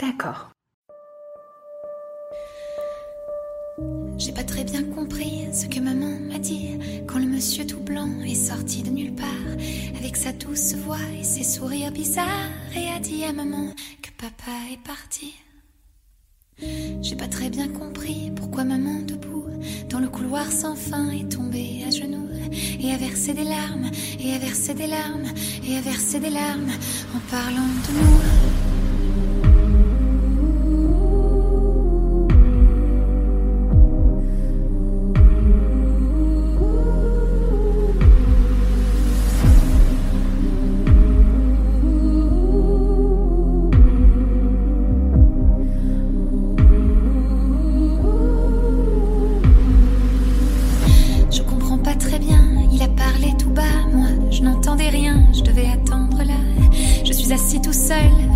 D'accord. 0.00 0.50
J'ai 4.18 4.32
pas 4.32 4.44
très 4.44 4.62
bien 4.62 4.84
compris 4.84 5.48
ce 5.52 5.66
que 5.66 5.80
maman 5.80 6.18
m'a 6.30 6.38
dit 6.38 6.78
quand 7.08 7.18
le 7.18 7.26
monsieur 7.26 7.66
tout 7.66 7.80
blanc 7.80 8.08
est 8.24 8.34
sorti 8.34 8.82
de 8.82 8.90
nulle 8.90 9.14
part 9.14 9.26
avec 9.98 10.16
sa 10.16 10.32
douce 10.32 10.74
voix 10.74 10.96
et 11.18 11.24
ses 11.24 11.42
sourires 11.42 11.90
bizarres 11.90 12.28
et 12.76 12.88
a 12.96 13.00
dit 13.00 13.24
à 13.24 13.32
maman 13.32 13.70
que 14.02 14.10
papa 14.16 14.52
est 14.72 14.82
parti. 14.86 15.34
J'ai 17.02 17.16
pas 17.16 17.26
très 17.26 17.50
bien 17.50 17.68
compris 17.68 18.30
pourquoi 18.36 18.64
maman 18.64 19.00
debout 19.02 19.46
dans 19.90 19.98
le 19.98 20.08
couloir 20.08 20.50
sans 20.50 20.76
fin 20.76 21.10
est 21.10 21.30
tombée 21.30 21.84
à 21.86 21.90
genoux 21.90 22.28
et 22.80 22.92
a 22.92 22.96
versé 22.96 23.34
des 23.34 23.44
larmes 23.44 23.90
et 24.20 24.34
a 24.34 24.38
versé 24.38 24.74
des 24.74 24.86
larmes 24.86 25.26
et 25.66 25.76
a 25.76 25.80
versé 25.80 26.20
des 26.20 26.30
larmes 26.30 26.70
en 27.14 27.30
parlant 27.30 27.66
de 27.66 27.92
nous. 27.98 28.63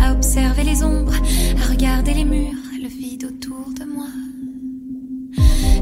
À 0.01 0.11
observer 0.11 0.63
les 0.63 0.83
ombres, 0.83 1.13
à 1.61 1.71
regarder 1.71 2.13
les 2.13 2.25
murs, 2.25 2.63
le 2.81 2.87
vide 2.87 3.25
autour 3.25 3.73
de 3.79 3.85
moi. 3.85 4.07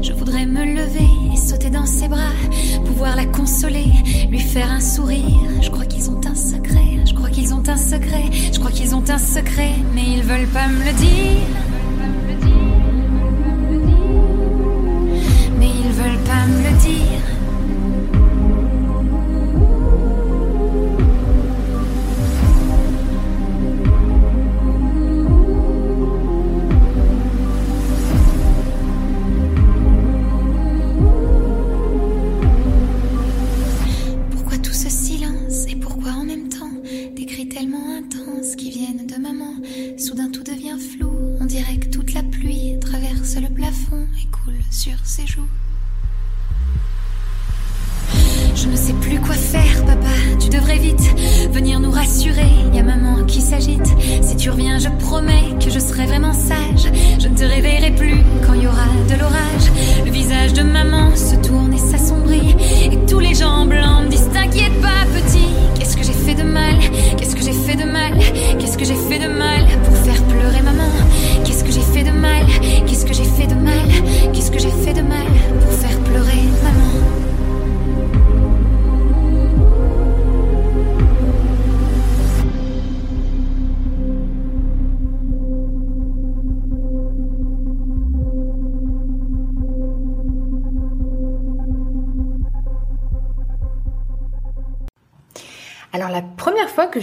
Je 0.02 0.12
voudrais 0.12 0.46
me 0.46 0.64
lever 0.64 1.08
et 1.32 1.36
sauter 1.36 1.70
dans 1.70 1.86
ses 1.86 2.08
bras, 2.08 2.32
pouvoir 2.84 3.16
la 3.16 3.26
consoler, 3.26 3.86
lui 4.30 4.40
faire 4.40 4.70
un 4.70 4.80
sourire. 4.80 5.62
Je 5.62 5.70
crois 5.70 5.86
qu'ils 5.86 6.10
ont 6.10 6.20
un 6.26 6.34
secret, 6.34 7.04
je 7.04 7.14
crois 7.14 7.30
qu'ils 7.30 7.52
ont 7.54 7.62
un 7.68 7.76
secret, 7.76 8.24
je 8.52 8.58
crois 8.58 8.70
qu'ils 8.70 8.94
ont 8.94 9.04
un 9.08 9.18
secret, 9.18 9.72
mais 9.94 10.04
ils 10.16 10.22
veulent 10.22 10.48
pas 10.48 10.68
me 10.68 10.84
le 10.84 10.92
dire. 10.92 11.67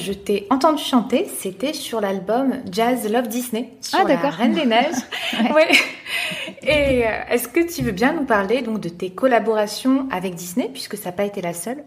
Je 0.06 0.14
t'ai 0.14 0.46
entendu 0.52 0.82
chanter, 0.84 1.28
c'était 1.40 1.74
sur 1.74 2.00
l'album 2.00 2.54
Jazz 2.72 3.12
Love 3.12 3.28
Disney, 3.28 3.72
sur 3.82 4.00
Ah, 4.00 4.08
la. 4.08 4.30
Reine 4.30 4.54
des 4.54 4.66
Neiges. 4.66 4.94
ouais. 5.56 5.68
Et 6.62 7.06
euh, 7.06 7.10
est-ce 7.32 7.48
que 7.48 7.60
tu 7.74 7.82
veux 7.82 7.92
bien 7.92 8.14
nous 8.14 8.26
parler 8.26 8.62
donc 8.62 8.80
de 8.80 8.90
tes 8.90 9.10
collaborations 9.10 10.08
avec 10.12 10.36
Disney, 10.36 10.70
puisque 10.72 10.96
ça 10.96 11.06
n'a 11.10 11.12
pas 11.14 11.26
été 11.26 11.42
la 11.42 11.54
seule? 11.54 11.80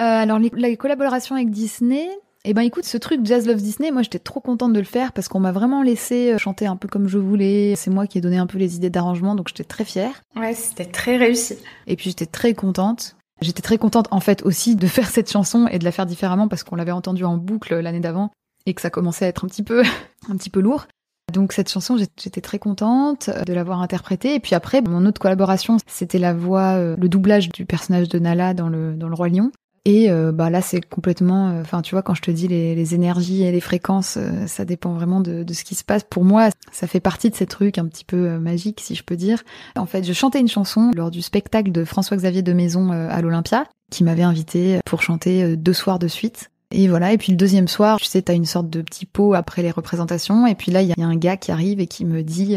Euh, 0.00 0.04
alors, 0.04 0.40
les, 0.40 0.50
la 0.56 0.74
collaboration 0.74 1.36
avec 1.36 1.50
Disney, 1.50 2.08
eh 2.44 2.54
ben 2.54 2.62
écoute, 2.62 2.84
ce 2.84 2.98
truc 2.98 3.20
Jazz 3.24 3.46
Love 3.46 3.56
Disney, 3.62 3.90
moi 3.92 4.02
j'étais 4.02 4.18
trop 4.18 4.40
contente 4.40 4.72
de 4.72 4.78
le 4.80 4.84
faire 4.84 5.12
parce 5.12 5.28
qu'on 5.28 5.40
m'a 5.40 5.52
vraiment 5.52 5.82
laissé 5.82 6.32
euh, 6.32 6.38
chanter 6.38 6.66
un 6.66 6.76
peu 6.76 6.88
comme 6.88 7.06
je 7.08 7.18
voulais. 7.18 7.74
C'est 7.76 7.90
moi 7.90 8.06
qui 8.08 8.18
ai 8.18 8.20
donné 8.20 8.36
un 8.38 8.46
peu 8.46 8.58
les 8.58 8.76
idées 8.76 8.90
d'arrangement, 8.90 9.34
donc 9.36 9.48
j'étais 9.48 9.64
très 9.64 9.84
fière. 9.84 10.22
Ouais, 10.36 10.54
c'était 10.54 10.84
très 10.84 11.16
réussi. 11.16 11.56
Et 11.86 11.94
puis 11.96 12.10
j'étais 12.10 12.26
très 12.26 12.52
contente. 12.54 13.16
J'étais 13.44 13.62
très 13.62 13.78
contente 13.78 14.08
en 14.10 14.20
fait 14.20 14.42
aussi 14.44 14.74
de 14.74 14.86
faire 14.86 15.08
cette 15.08 15.30
chanson 15.30 15.66
et 15.68 15.78
de 15.78 15.84
la 15.84 15.92
faire 15.92 16.06
différemment 16.06 16.48
parce 16.48 16.64
qu'on 16.64 16.76
l'avait 16.76 16.92
entendue 16.92 17.24
en 17.24 17.36
boucle 17.36 17.78
l'année 17.78 18.00
d'avant 18.00 18.30
et 18.66 18.72
que 18.72 18.80
ça 18.80 18.90
commençait 18.90 19.26
à 19.26 19.28
être 19.28 19.44
un 19.44 19.48
petit 19.48 19.62
peu, 19.62 19.82
un 20.30 20.36
petit 20.36 20.50
peu 20.50 20.60
lourd. 20.60 20.86
Donc 21.32 21.52
cette 21.52 21.70
chanson, 21.70 21.96
j'étais 21.96 22.40
très 22.40 22.58
contente 22.58 23.30
de 23.46 23.52
l'avoir 23.52 23.80
interprétée. 23.80 24.34
Et 24.34 24.40
puis 24.40 24.54
après, 24.54 24.82
mon 24.82 25.06
autre 25.06 25.20
collaboration, 25.20 25.76
c'était 25.86 26.18
la 26.18 26.34
voix, 26.34 26.74
euh, 26.74 26.96
le 26.98 27.08
doublage 27.08 27.48
du 27.48 27.66
personnage 27.66 28.08
de 28.08 28.18
Nala 28.18 28.54
dans 28.54 28.68
le 28.68 28.94
dans 28.94 29.08
le 29.08 29.14
Roi 29.14 29.28
Lion. 29.28 29.50
Et 29.86 30.10
euh, 30.10 30.32
bah 30.32 30.48
là, 30.48 30.62
c'est 30.62 30.80
complètement. 30.80 31.50
euh, 31.50 31.60
Enfin, 31.60 31.82
tu 31.82 31.94
vois, 31.94 32.02
quand 32.02 32.14
je 32.14 32.22
te 32.22 32.30
dis 32.30 32.48
les, 32.48 32.94
énergies 32.94 33.42
et 33.42 33.52
les 33.52 33.60
fréquences, 33.60 34.16
euh, 34.16 34.46
ça 34.46 34.64
dépend 34.64 34.92
vraiment 34.94 35.20
de, 35.20 35.44
ce 35.52 35.64
qui 35.64 35.74
se 35.74 35.84
passe. 35.84 36.04
Pour 36.04 36.24
moi, 36.24 36.48
ça 36.72 36.86
fait 36.86 37.00
partie 37.00 37.30
de 37.30 37.34
ces 37.34 37.46
trucs 37.46 37.78
un 37.78 37.86
petit 37.86 38.04
peu 38.04 38.38
magiques, 38.38 38.80
si 38.80 38.94
je 38.94 39.04
peux 39.04 39.16
dire. 39.16 39.42
En 39.76 39.86
fait, 39.86 40.04
je 40.04 40.12
chantais 40.12 40.40
une 40.40 40.48
chanson 40.48 40.90
lors 40.94 41.10
du 41.10 41.22
spectacle 41.22 41.70
de 41.70 41.84
François-Xavier 41.84 42.42
de 42.42 42.52
Maison 42.52 42.90
à 42.90 43.20
l'Olympia, 43.20 43.66
qui 43.90 44.04
m'avait 44.04 44.22
invité 44.22 44.80
pour 44.84 45.02
chanter 45.02 45.56
deux 45.56 45.72
soirs 45.72 45.98
de 45.98 46.08
suite. 46.08 46.50
Et 46.70 46.88
voilà, 46.88 47.12
et 47.12 47.18
puis 47.18 47.30
le 47.30 47.36
deuxième 47.36 47.68
soir, 47.68 48.00
tu 48.00 48.06
sais, 48.06 48.22
t'as 48.22 48.34
une 48.34 48.46
sorte 48.46 48.68
de 48.68 48.82
petit 48.82 49.06
pot 49.06 49.34
après 49.34 49.62
les 49.62 49.70
représentations, 49.70 50.46
et 50.46 50.54
puis 50.54 50.72
là, 50.72 50.82
il 50.82 50.88
y 50.88 51.02
a 51.02 51.06
un 51.06 51.16
gars 51.16 51.36
qui 51.36 51.52
arrive 51.52 51.78
et 51.78 51.86
qui 51.86 52.04
me 52.04 52.22
dit 52.22 52.56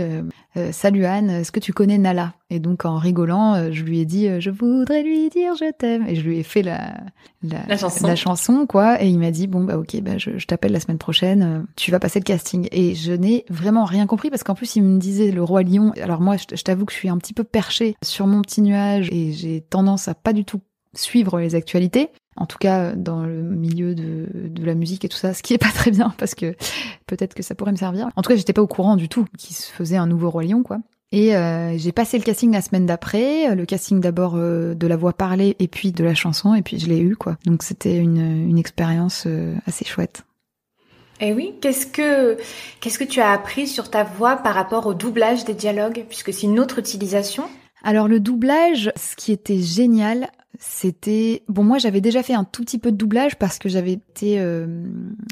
Salut 0.72 1.06
Anne, 1.06 1.30
est-ce 1.30 1.52
que 1.52 1.60
tu 1.60 1.74
connais 1.74 1.98
Nala?» 1.98 2.34
Et 2.50 2.60
donc, 2.60 2.86
en 2.86 2.98
rigolant, 2.98 3.56
euh, 3.56 3.70
je 3.72 3.84
lui 3.84 4.00
ai 4.00 4.06
dit 4.06 4.28
euh, 4.28 4.40
Je 4.40 4.50
voudrais 4.50 5.04
lui 5.04 5.30
dire 5.30 5.54
je 5.56 5.72
t'aime», 5.72 6.06
et 6.08 6.16
je 6.16 6.22
lui 6.22 6.40
ai 6.40 6.44
fait 6.44 6.62
la, 6.62 6.96
la, 7.44 7.60
La 7.68 7.78
chanson. 7.78 8.08
la 8.08 8.16
chanson, 8.16 8.66
quoi, 8.66 9.02
et 9.04 9.08
il 9.08 9.20
m'a 9.20 9.32
dit 9.32 9.48
«Bon, 9.48 9.64
bah 9.64 9.78
ok, 9.78 10.00
bah, 10.02 10.18
je, 10.18 10.38
je 10.38 10.46
t'appelle 10.48 10.72
la 10.72 10.80
semaine 10.80 10.98
prochaine, 10.98 11.44
euh, 11.44 11.60
tu 11.76 11.92
vas 11.92 12.00
passer 12.00 12.20
le 12.20 12.24
casting.» 12.24 12.68
Et 12.72 12.96
je 12.96 13.12
n'ai 13.12 13.46
vraiment 13.50 13.86
rien 13.86 14.08
compris, 14.08 14.30
parce 14.30 14.44
qu'en 14.44 14.56
plus, 14.56 14.76
il 14.76 14.84
me 14.84 15.00
disait 15.00 15.32
Le 15.32 15.44
Roi 15.44 15.64
Lion, 15.64 15.94
alors 16.02 16.22
moi, 16.22 16.38
je, 16.38 16.56
je 16.56 16.64
t'avoue 16.64 16.86
que 16.86 16.94
je 16.94 16.98
suis 16.98 17.10
un 17.10 17.18
petit 17.18 17.34
peu 17.34 17.44
perchée 17.44 17.96
sur 18.04 18.28
mon 18.28 18.42
petit 18.42 18.62
nuage, 18.62 19.10
et 19.12 19.34
j'ai 19.34 19.62
tendance 19.62 20.08
à 20.08 20.14
pas 20.14 20.34
du 20.34 20.46
tout 20.46 20.62
suivre 20.94 21.40
les 21.40 21.54
actualités 21.54 22.10
en 22.38 22.46
tout 22.46 22.58
cas 22.58 22.94
dans 22.94 23.24
le 23.24 23.42
milieu 23.42 23.96
de, 23.96 24.28
de 24.34 24.66
la 24.66 24.76
musique 24.76 25.04
et 25.06 25.10
tout 25.10 25.18
ça, 25.18 25.34
ce 25.34 25.44
qui 25.44 25.54
est 25.54 25.58
pas 25.58 25.72
très 25.74 25.92
bien 25.92 26.14
parce 26.18 26.36
que 26.36 26.56
peut-être 27.06 27.34
que 27.34 27.44
ça 27.44 27.56
pourrait 27.56 27.72
me 27.72 27.78
servir. 27.78 28.10
En 28.16 28.22
tout 28.22 28.30
cas, 28.30 28.36
j'étais 28.36 28.54
pas 28.54 28.62
au 28.62 28.68
courant 28.68 28.96
du 28.96 29.10
tout 29.10 29.26
qu'il 29.38 29.56
se 29.56 29.72
faisait 29.72 29.98
un 29.98 30.08
nouveau 30.08 30.30
roi 30.30 30.44
lion, 30.44 30.64
quoi. 30.64 30.80
Et 31.12 31.36
euh, 31.36 31.78
j'ai 31.78 31.94
passé 31.94 32.18
le 32.18 32.24
casting 32.24 32.52
la 32.52 32.62
semaine 32.62 32.86
d'après, 32.86 33.56
le 33.56 33.66
casting 33.66 34.02
d'abord 34.02 34.36
euh, 34.36 34.74
de 34.74 34.88
la 34.88 34.98
voix 34.98 35.14
parlée 35.14 35.56
et 35.60 35.68
puis 35.70 35.94
de 35.94 36.04
la 36.04 36.14
chanson, 36.14 36.54
et 36.54 36.62
puis 36.62 36.80
je 36.80 36.88
l'ai 36.88 37.00
eu, 37.00 37.16
quoi. 37.16 37.38
Donc 37.46 37.64
c'était 37.64 37.98
une, 37.98 38.50
une 38.50 38.58
expérience 38.58 39.24
euh, 39.26 39.56
assez 39.66 39.86
chouette. 39.86 40.24
Et 41.22 41.34
oui, 41.34 41.56
qu'est-ce 41.62 41.88
que 41.88 42.38
qu'est-ce 42.80 43.00
que 43.00 43.06
tu 43.06 43.22
as 43.22 43.32
appris 43.32 43.68
sur 43.68 43.90
ta 43.90 44.04
voix 44.04 44.36
par 44.36 44.54
rapport 44.54 44.86
au 44.86 44.94
doublage 44.94 45.46
des 45.46 45.54
dialogues, 45.54 46.06
puisque 46.10 46.34
c'est 46.34 46.46
une 46.46 46.60
autre 46.60 46.78
utilisation 46.78 47.46
Alors 47.84 48.10
le 48.10 48.20
doublage, 48.20 48.92
ce 48.98 49.16
qui 49.16 49.32
était 49.32 49.62
génial, 49.62 50.30
c'était 50.60 51.44
bon 51.48 51.64
moi 51.64 51.78
j'avais 51.78 52.02
déjà 52.02 52.24
fait 52.24 52.34
un 52.34 52.44
tout 52.44 52.64
petit 52.64 52.80
peu 52.80 52.92
de 52.92 52.98
doublage 52.98 53.38
parce 53.38 53.60
que 53.60 53.70
j'avais 53.70 53.94
été 53.94 54.40
euh, 54.40 54.84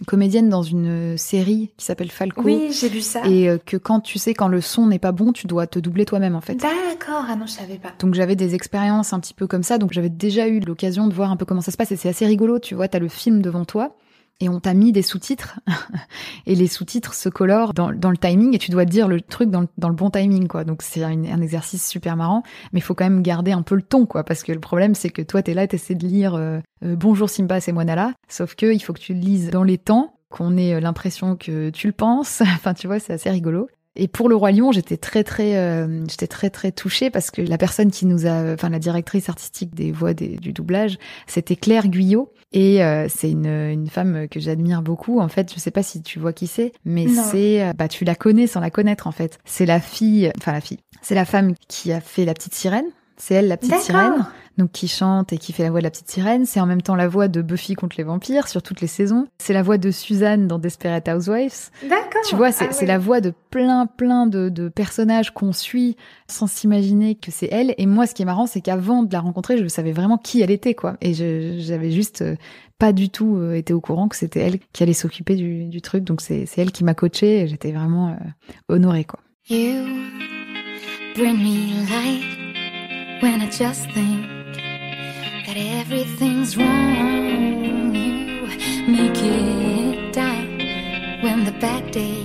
comédienne 0.08 0.50
dans 0.50 0.62
une 0.64 1.18
série 1.18 1.72
qui 1.78 1.86
s'appelle 1.86 2.12
Falco 2.12 2.42
Oui, 2.44 2.68
j'ai 2.72 2.90
vu 2.90 3.02
ça. 3.02 3.22
et 3.28 3.50
euh, 3.50 3.58
que 3.58 3.78
quand 3.78 4.00
tu 4.02 4.20
sais 4.20 4.34
quand 4.34 4.48
le 4.48 4.62
son 4.62 4.88
n'est 4.88 5.00
pas 5.00 5.12
bon, 5.12 5.32
tu 5.32 5.48
dois 5.48 5.68
te 5.68 5.80
doubler 5.80 6.06
toi-même 6.06 6.36
en 6.36 6.42
fait. 6.42 6.56
D'accord, 6.56 7.26
ah 7.28 7.36
non, 7.36 7.46
je 7.46 7.54
savais 7.54 7.78
pas. 7.78 7.94
Donc 8.00 8.14
j'avais 8.14 8.36
des 8.36 8.56
expériences 8.56 9.14
un 9.14 9.20
petit 9.20 9.34
peu 9.34 9.48
comme 9.48 9.64
ça, 9.64 9.78
donc 9.78 9.94
j'avais 9.94 10.10
déjà 10.10 10.48
eu 10.48 10.60
l'occasion 10.60 11.08
de 11.08 11.14
voir 11.14 11.32
un 11.32 11.38
peu 11.38 11.46
comment 11.46 11.62
ça 11.62 11.72
se 11.72 11.78
passe 11.78 11.92
et 11.92 11.96
c'est 11.96 12.10
assez 12.10 12.26
rigolo, 12.26 12.60
tu 12.60 12.76
vois, 12.76 12.88
t'as 12.88 13.00
le 13.00 13.08
film 13.08 13.42
devant 13.42 13.66
toi 13.66 13.96
et 14.42 14.50
on 14.50 14.60
t'a 14.60 14.74
mis 14.74 14.92
des 14.92 15.02
sous-titres 15.02 15.60
et 16.46 16.56
les 16.56 16.68
sous-titres 16.68 17.14
se 17.14 17.30
colorent 17.30 17.74
dans, 17.74 17.92
dans 17.92 18.12
le 18.12 18.18
timing 18.18 18.54
et 18.54 18.58
tu 18.58 18.72
dois 18.72 18.86
dire 18.86 19.08
le 19.08 19.22
truc 19.22 19.50
dans 19.50 19.62
le, 19.62 19.68
dans 19.78 19.90
le 19.90 19.96
bon 19.96 20.10
timing 20.10 20.48
quoi. 20.48 20.64
Donc 20.64 20.82
c'est 20.82 21.04
un, 21.04 21.24
un 21.24 21.42
exercice 21.42 21.88
super 21.88 22.16
marrant, 22.18 22.44
mais 22.74 22.80
il 22.80 22.84
faut 22.84 22.96
quand 22.96 23.06
même 23.06 23.22
garder 23.22 23.52
un 23.52 23.62
peu 23.62 23.76
le 23.76 23.82
ton 23.82 24.06
quoi 24.06 24.24
parce 24.24 24.44
que 24.44 24.52
le 24.52 24.60
problème 24.60 24.96
c'est 24.96 25.10
que 25.10 25.22
toi 25.22 25.42
t'es 25.42 25.54
là, 25.54 25.68
t'essaies 25.68 25.96
de 25.96 26.06
lire 26.06 26.36
euh, 26.36 26.60
euh, 26.84 26.96
bonjour 26.96 27.30
Simba 27.30 27.62
c'est 27.62 27.72
moi 27.72 27.86
Nala, 27.86 28.14
sauf 28.28 28.56
que 28.56 28.74
il 28.74 28.80
faut 28.80 28.94
que 28.94 29.00
tu 29.00 29.14
le 29.14 29.20
lises 29.20 29.50
dans 29.50 29.64
les 29.64 29.78
temps, 29.78 30.18
qu'on 30.30 30.58
ait 30.58 30.74
euh, 30.74 30.80
l'impression 30.80 31.36
que 31.36 31.70
tu 31.70 31.88
le 31.88 31.94
penses. 31.94 32.42
enfin 32.56 32.74
tu 32.74 32.88
vois 32.88 33.00
c'est 33.00 33.14
assez 33.14 33.30
rigolo. 33.30 33.70
Et 33.96 34.08
pour 34.08 34.28
le 34.30 34.36
roi 34.36 34.52
lion, 34.52 34.72
j'étais 34.72 34.98
très 34.98 35.24
très 35.24 35.56
euh, 35.58 36.04
j'étais 36.10 36.28
très 36.28 36.50
très 36.50 36.72
touchée 36.72 37.10
parce 37.10 37.32
que 37.32 37.42
la 37.42 37.58
personne 37.58 37.92
qui 37.92 38.06
nous 38.06 38.26
a 38.28 38.54
enfin 38.54 38.70
la 38.70 38.80
directrice 38.80 39.30
artistique 39.30 39.74
des 39.74 39.92
voix 39.92 40.14
des- 40.14 40.36
du 40.36 40.52
doublage, 40.52 40.98
c'était 41.28 41.56
Claire 41.56 41.88
Guyot 41.88 42.32
et 42.52 42.84
euh, 42.84 43.08
c'est 43.10 43.32
une 43.32 43.46
une 43.48 43.88
femme 43.90 44.28
que 44.30 44.40
j'admire 44.40 44.82
beaucoup 44.82 45.20
en 45.22 45.30
fait, 45.30 45.54
je 45.54 45.60
sais 45.60 45.72
pas 45.72 45.84
si 45.84 46.02
tu 46.02 46.20
vois 46.20 46.34
qui 46.34 46.48
c'est, 46.48 46.74
mais 46.84 47.06
c'est 47.32 47.64
euh, 47.64 47.74
bah 47.74 47.88
tu 47.88 48.04
la 48.06 48.16
connais 48.16 48.48
sans 48.48 48.60
la 48.60 48.70
connaître 48.70 49.08
en 49.08 49.12
fait. 49.12 49.40
C'est 49.46 49.66
la 49.66 49.80
fille 49.80 50.32
enfin 50.38 50.52
la 50.52 50.62
fille. 50.62 50.80
C'est 51.02 51.16
la 51.16 51.26
femme 51.26 51.54
qui 51.68 51.92
a 51.92 52.02
fait 52.02 52.26
la 52.26 52.34
petite 52.34 52.56
sirène. 52.56 52.86
C'est 53.18 53.34
elle 53.36 53.48
la 53.48 53.58
petite 53.58 53.76
sirène 53.80 54.12
D'accord. 54.12 54.26
donc 54.58 54.72
qui 54.72 54.88
chante 54.88 55.32
et 55.32 55.38
qui 55.38 55.54
fait 55.54 55.64
la 55.64 55.72
voix 55.72 55.80
de 55.80 55.86
la 55.86 55.90
petite 55.90 56.10
sirène. 56.12 56.46
C'est 56.46 56.60
en 56.60 56.66
même 56.66 56.82
temps 56.82 56.96
la 56.96 57.08
voix 57.08 57.28
de 57.30 57.42
Buffy 57.42 57.76
contre 57.76 57.96
les 57.98 58.04
vampires 58.04 58.48
sur 58.50 58.62
toutes 58.62 58.82
les 58.82 58.88
saisons. 58.88 59.28
C'est 59.38 59.54
la 59.54 59.64
voix 59.64 59.78
de 59.78 59.90
Suzanne 59.92 60.48
dans 60.48 60.60
Desperate 60.60 61.08
Housewives. 61.08 61.70
D'accord. 61.90 62.22
Tu 62.28 62.36
vois, 62.36 62.52
c'est 62.52 62.68
Ah 62.72 62.78
ouais. 62.82 62.86
la 62.86 62.98
voix 62.98 63.22
de 63.22 63.34
plein, 63.52 63.86
plein 63.86 64.28
de, 64.28 64.50
de 64.50 64.68
personnages 64.68 65.34
qu'on 65.34 65.54
suit 65.54 65.96
sans 66.28 66.48
s'imaginer 66.48 67.16
que 67.16 67.32
c'est 67.32 67.48
elle. 67.52 67.74
Et 67.78 67.86
moi, 67.86 68.06
ce 68.06 68.14
qui 68.16 68.22
est 68.22 68.26
marrant, 68.26 68.48
c'est 68.48 68.62
qu'avant 68.62 69.04
de 69.04 69.14
la 69.14 69.22
rencontrer, 69.22 69.58
je 69.58 69.68
savais 69.68 69.92
vraiment 69.94 70.18
qui 70.18 70.42
elle 70.42 70.52
était, 70.52 70.74
quoi. 70.74 70.98
Et 71.02 71.14
je- 71.14 71.56
j'avais 71.60 71.92
juste 71.92 72.22
euh, 72.22 72.36
pas 72.80 72.92
du 72.92 73.10
tout 73.10 73.38
euh, 73.38 73.54
été 73.56 73.72
au 73.74 73.80
courant 73.80 74.10
que 74.10 74.16
c'était 74.18 74.42
elle 74.42 74.60
qui 74.74 74.84
allait 74.84 74.92
s'occuper 74.94 75.36
du, 75.36 75.66
du 75.66 75.82
truc. 75.82 76.04
Donc 76.04 76.20
c'est 76.20 76.46
c'est 76.46 76.62
elle 76.62 76.72
qui 76.74 76.84
m'a 76.84 76.94
coachée 76.96 77.42
et 77.42 77.48
j'étais 77.48 77.72
vraiment 77.72 78.10
euh, 78.10 78.14
honorée, 78.68 79.06
quoi. 79.06 79.20
You 79.50 79.86
bring 81.16 81.38
me 81.38 81.88
light 81.90 82.45
when 83.26 83.42
I 83.42 83.50
just 83.50 83.90
think 83.90 84.22
that 85.48 85.58
everything's 85.58 86.56
wrong. 86.56 87.96
You 87.96 88.88
make 88.98 89.18
it 89.18 90.14
die 90.14 90.46
when 91.24 91.44
the 91.44 91.56
bad 91.66 91.90
day 91.90 92.20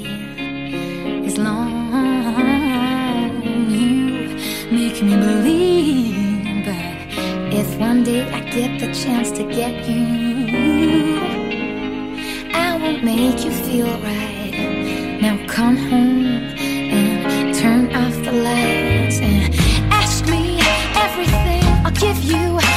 is 1.28 1.38
long. 1.38 1.70
You 3.74 3.88
make 4.78 5.02
me 5.02 5.14
believe 5.28 6.66
that 6.66 6.96
if 7.60 7.68
one 7.78 8.04
day 8.04 8.22
I 8.38 8.40
get 8.56 8.70
the 8.82 8.92
chance 9.02 9.30
to 9.38 9.44
get 9.44 9.74
you, 9.88 10.04
I 12.66 12.76
won't 12.82 13.02
make 13.02 13.38
you 13.46 13.52
feel 13.64 13.92
right. 14.10 14.54
Now 15.22 15.36
come 15.46 15.78
home 15.78 16.26
and 16.96 17.54
turn 17.54 17.84
off 18.02 18.16
the 18.22 18.32
lights 18.32 18.79
you 22.22 22.69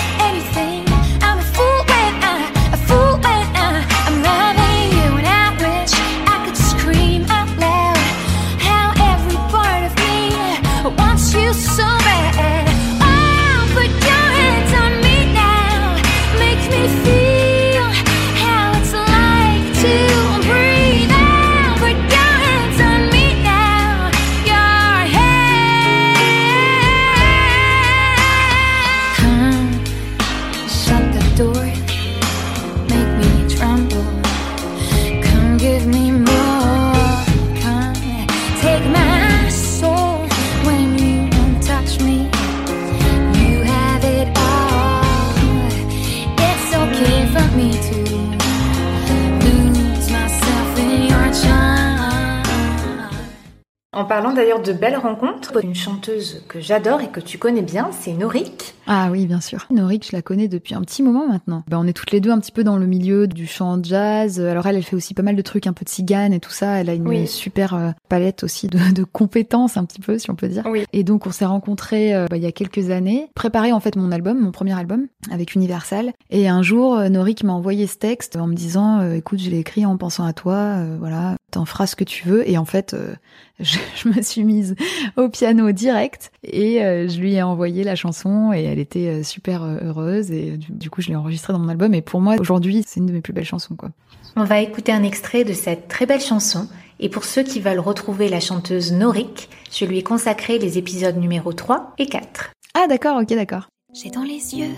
En 53.94 54.06
parlant 54.06 54.34
d'ailleurs 54.34 54.62
de 54.62 54.74
belles 54.74 54.98
rencontres, 54.98 55.64
une 55.64 55.76
chanteuse 55.76 56.44
que 56.48 56.60
j'adore 56.60 57.02
et 57.02 57.10
que 57.10 57.20
tu 57.20 57.38
connais 57.38 57.62
bien, 57.62 57.90
c'est 57.92 58.14
Norik. 58.14 58.74
Ah 58.88 59.10
oui, 59.12 59.28
bien 59.28 59.40
sûr. 59.40 59.68
Norik, 59.70 60.08
je 60.10 60.16
la 60.16 60.22
connais 60.24 60.48
depuis 60.48 60.74
un 60.74 60.82
petit 60.82 61.04
moment 61.04 61.28
maintenant. 61.28 61.64
Ben, 61.68 61.78
on 61.80 61.86
est 61.86 61.94
toutes 61.94 62.10
les 62.12 62.20
deux 62.20 62.32
un 62.32 62.40
petit 62.40 62.52
peu 62.52 62.64
dans 62.64 62.78
le 62.78 62.88
milieu 62.88 63.28
du 63.28 63.46
chant 63.46 63.82
jazz. 63.84 64.42
Alors 64.42 64.66
elle, 64.66 64.78
elle 64.78 64.84
fait 64.84 64.96
aussi 64.96 65.14
pas 65.14 65.22
mal 65.22 65.36
de 65.36 65.42
trucs 65.44 65.68
un 65.68 65.74
peu 65.74 65.86
de 65.86 65.90
cigane 65.90 66.34
et 66.34 66.40
tout 66.40 66.50
ça. 66.50 66.82
Elle 66.82 66.90
a 66.90 66.96
une 66.96 67.08
Oui. 67.08 67.28
super 67.28 67.76
euh, 67.76 67.92
palette 68.10 68.44
aussi 68.44 68.66
de, 68.68 68.80
de 68.94 69.04
compétences 69.04 69.78
un 69.78 69.86
petit 69.86 70.02
peu, 70.02 70.18
si 70.18 70.32
on 70.32 70.36
peut 70.36 70.48
dire. 70.50 70.64
Oui. 70.70 70.86
Et 70.92 71.04
donc 71.04 71.28
on 71.28 71.32
s'est 71.32 71.46
rencontrés 71.46 72.16
euh, 72.16 72.26
bah, 72.30 72.38
il 72.38 72.44
y 72.44 72.48
a 72.48 72.52
quelques 72.52 72.90
années, 72.90 73.28
préparé 73.36 73.72
en 73.74 73.80
fait 73.80 73.96
mon 73.96 74.12
album, 74.12 74.40
mon 74.40 74.52
premier 74.52 74.74
album 74.78 75.06
avec 75.32 75.54
Universal. 75.54 76.14
Et 76.32 76.48
un 76.50 76.64
jour, 76.64 76.96
euh, 76.98 77.10
Norik 77.10 77.44
m'a 77.44 77.54
envoyé 77.54 77.86
ce 77.86 77.98
texte 77.98 78.36
en 78.38 78.48
me 78.48 78.56
disant, 78.56 79.12
écoute, 79.14 79.40
je 79.40 79.52
l'ai 79.52 79.60
écrit 79.60 79.86
en 79.86 79.98
pensant 79.98 80.26
à 80.26 80.34
toi, 80.34 80.56
euh, 80.56 80.96
voilà, 81.00 81.36
t'en 81.52 81.66
feras 81.66 81.86
ce 81.86 81.96
que 81.96 82.04
tu 82.04 82.28
veux. 82.28 82.50
Et 82.50 82.58
en 82.58 82.66
fait, 82.66 82.94
euh, 82.96 83.14
je, 83.60 83.78
je 83.96 84.10
me 84.10 84.22
suis 84.22 84.44
mise 84.44 84.76
au 85.18 85.30
piano 85.30 85.72
direct 85.72 86.32
et 86.44 86.84
euh, 86.84 87.08
je 87.08 87.20
lui 87.20 87.34
ai 87.34 87.42
envoyé 87.42 87.84
la 87.84 87.96
chanson 87.96 88.52
et 88.54 88.64
elle 88.64 88.80
était 88.80 89.08
euh, 89.08 89.24
super 89.24 89.64
euh, 89.64 89.78
heureuse 89.82 90.32
et 90.32 90.58
du, 90.58 90.72
du 90.72 90.90
coup 90.90 91.02
je 91.02 91.10
l'ai 91.10 91.16
enregistrée 91.16 91.54
dans 91.54 91.60
mon 91.60 91.70
album 91.70 91.94
et 91.94 92.02
pour 92.02 92.22
moi 92.22 92.36
aujourd'hui 92.40 92.84
c'est 92.86 93.00
une 93.00 93.06
de 93.06 93.14
mes 93.14 93.22
plus 93.22 93.34
belles 93.34 93.46
chansons 93.46 93.76
quoi. 93.76 93.90
On 94.36 94.46
va 94.46 94.62
écouter 94.62 94.92
un 94.92 95.04
extrait 95.04 95.44
de 95.44 95.54
cette 95.54 95.88
très 95.88 96.08
belle 96.08 96.22
chanson. 96.22 96.68
Et 97.00 97.10
pour 97.10 97.24
ceux 97.24 97.44
qui 97.44 97.60
veulent 97.60 97.80
retrouver 97.80 98.30
la 98.30 98.40
chanteuse 98.40 98.92
Norik, 98.92 99.50
je 99.72 99.86
lui 99.86 100.00
ai 100.00 100.04
consacré 100.04 100.58
les 100.58 100.78
épisodes 100.78 101.18
numéro 101.18 101.54
3 101.54 101.94
et 101.98 102.08
4. 102.08 102.52
Ah 102.76 102.88
d'accord, 102.88 103.22
ok 103.22 103.28
d'accord. 103.36 103.68
J'ai 103.94 104.10
dans 104.10 104.24
les 104.24 104.56
yeux 104.56 104.74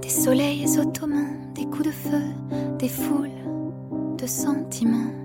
des 0.00 0.08
soleils 0.08 0.78
ottomans, 0.78 1.52
des 1.54 1.64
coups 1.66 1.86
de 1.86 1.90
feu, 1.90 2.22
des 2.78 2.88
foules 2.88 3.28
de 4.16 4.26
sentiments. 4.26 5.23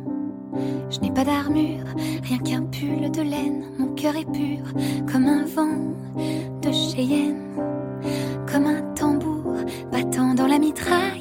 Je 0.89 0.99
n'ai 0.99 1.11
pas 1.11 1.23
d'armure, 1.23 1.85
rien 2.23 2.37
qu'un 2.39 2.63
pull 2.63 3.11
de 3.11 3.21
laine. 3.21 3.65
Mon 3.77 3.87
cœur 3.95 4.15
est 4.15 4.31
pur 4.31 4.63
comme 5.11 5.25
un 5.25 5.45
vent 5.45 5.93
de 6.61 6.71
Cheyenne, 6.71 7.43
comme 8.51 8.65
un 8.65 8.81
tambour 8.95 9.53
battant 9.91 10.33
dans 10.33 10.47
la 10.47 10.59
mitraille. 10.59 11.18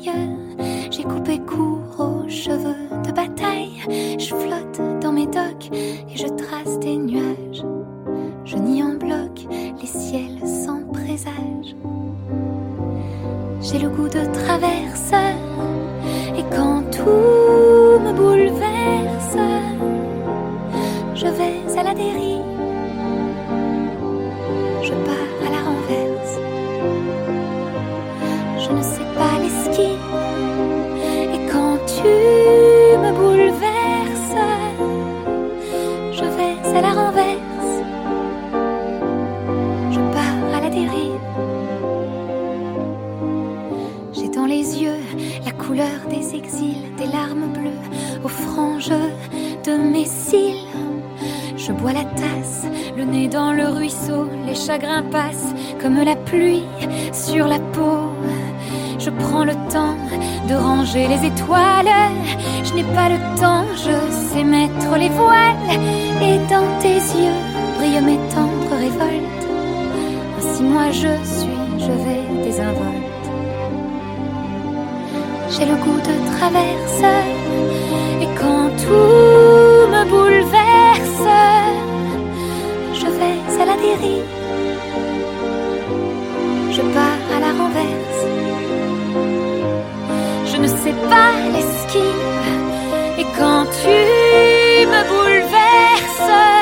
Sur 57.13 57.47
la 57.47 57.59
peau. 57.59 58.13
Je 58.99 59.11
prends 59.11 59.45
le 59.45 59.55
temps 59.71 59.97
de 60.49 60.55
ranger 60.55 61.07
les 61.07 61.27
étoiles. 61.27 61.95
Je 62.65 62.75
n'ai 62.75 62.85
pas 62.95 63.09
le 63.09 63.19
temps, 63.41 63.65
je 63.75 63.97
sais 64.29 64.45
mettre 64.45 64.91
les 64.99 65.09
voiles. 65.09 65.71
Et 66.21 66.39
dans 66.53 66.69
tes 66.81 67.01
yeux 67.21 67.41
brillent 67.77 68.05
mes 68.05 68.21
tendres 68.35 68.77
révoltes. 68.79 69.47
Ainsi 70.39 70.63
moi 70.63 70.91
je 70.91 71.13
suis, 71.25 71.61
je 71.79 71.93
vais 72.05 72.45
désinvolte. 72.45 73.09
J'ai 75.51 75.67
le 75.67 75.77
goût 75.77 76.01
de 76.09 76.15
traverse 76.37 77.03
et 78.21 78.29
quand 78.39 78.69
tout 78.85 79.91
me 79.95 80.05
bouleverse, 80.11 81.29
je 82.95 83.07
vais 83.07 83.63
à 83.63 83.65
la 83.65 83.77
dérive. 83.77 84.38
Pas 90.93 91.33
l'esquive. 91.53 92.49
Et 93.19 93.27
quand 93.39 93.65
tu 93.83 93.99
me 94.93 95.01
bouleverses, 95.09 96.58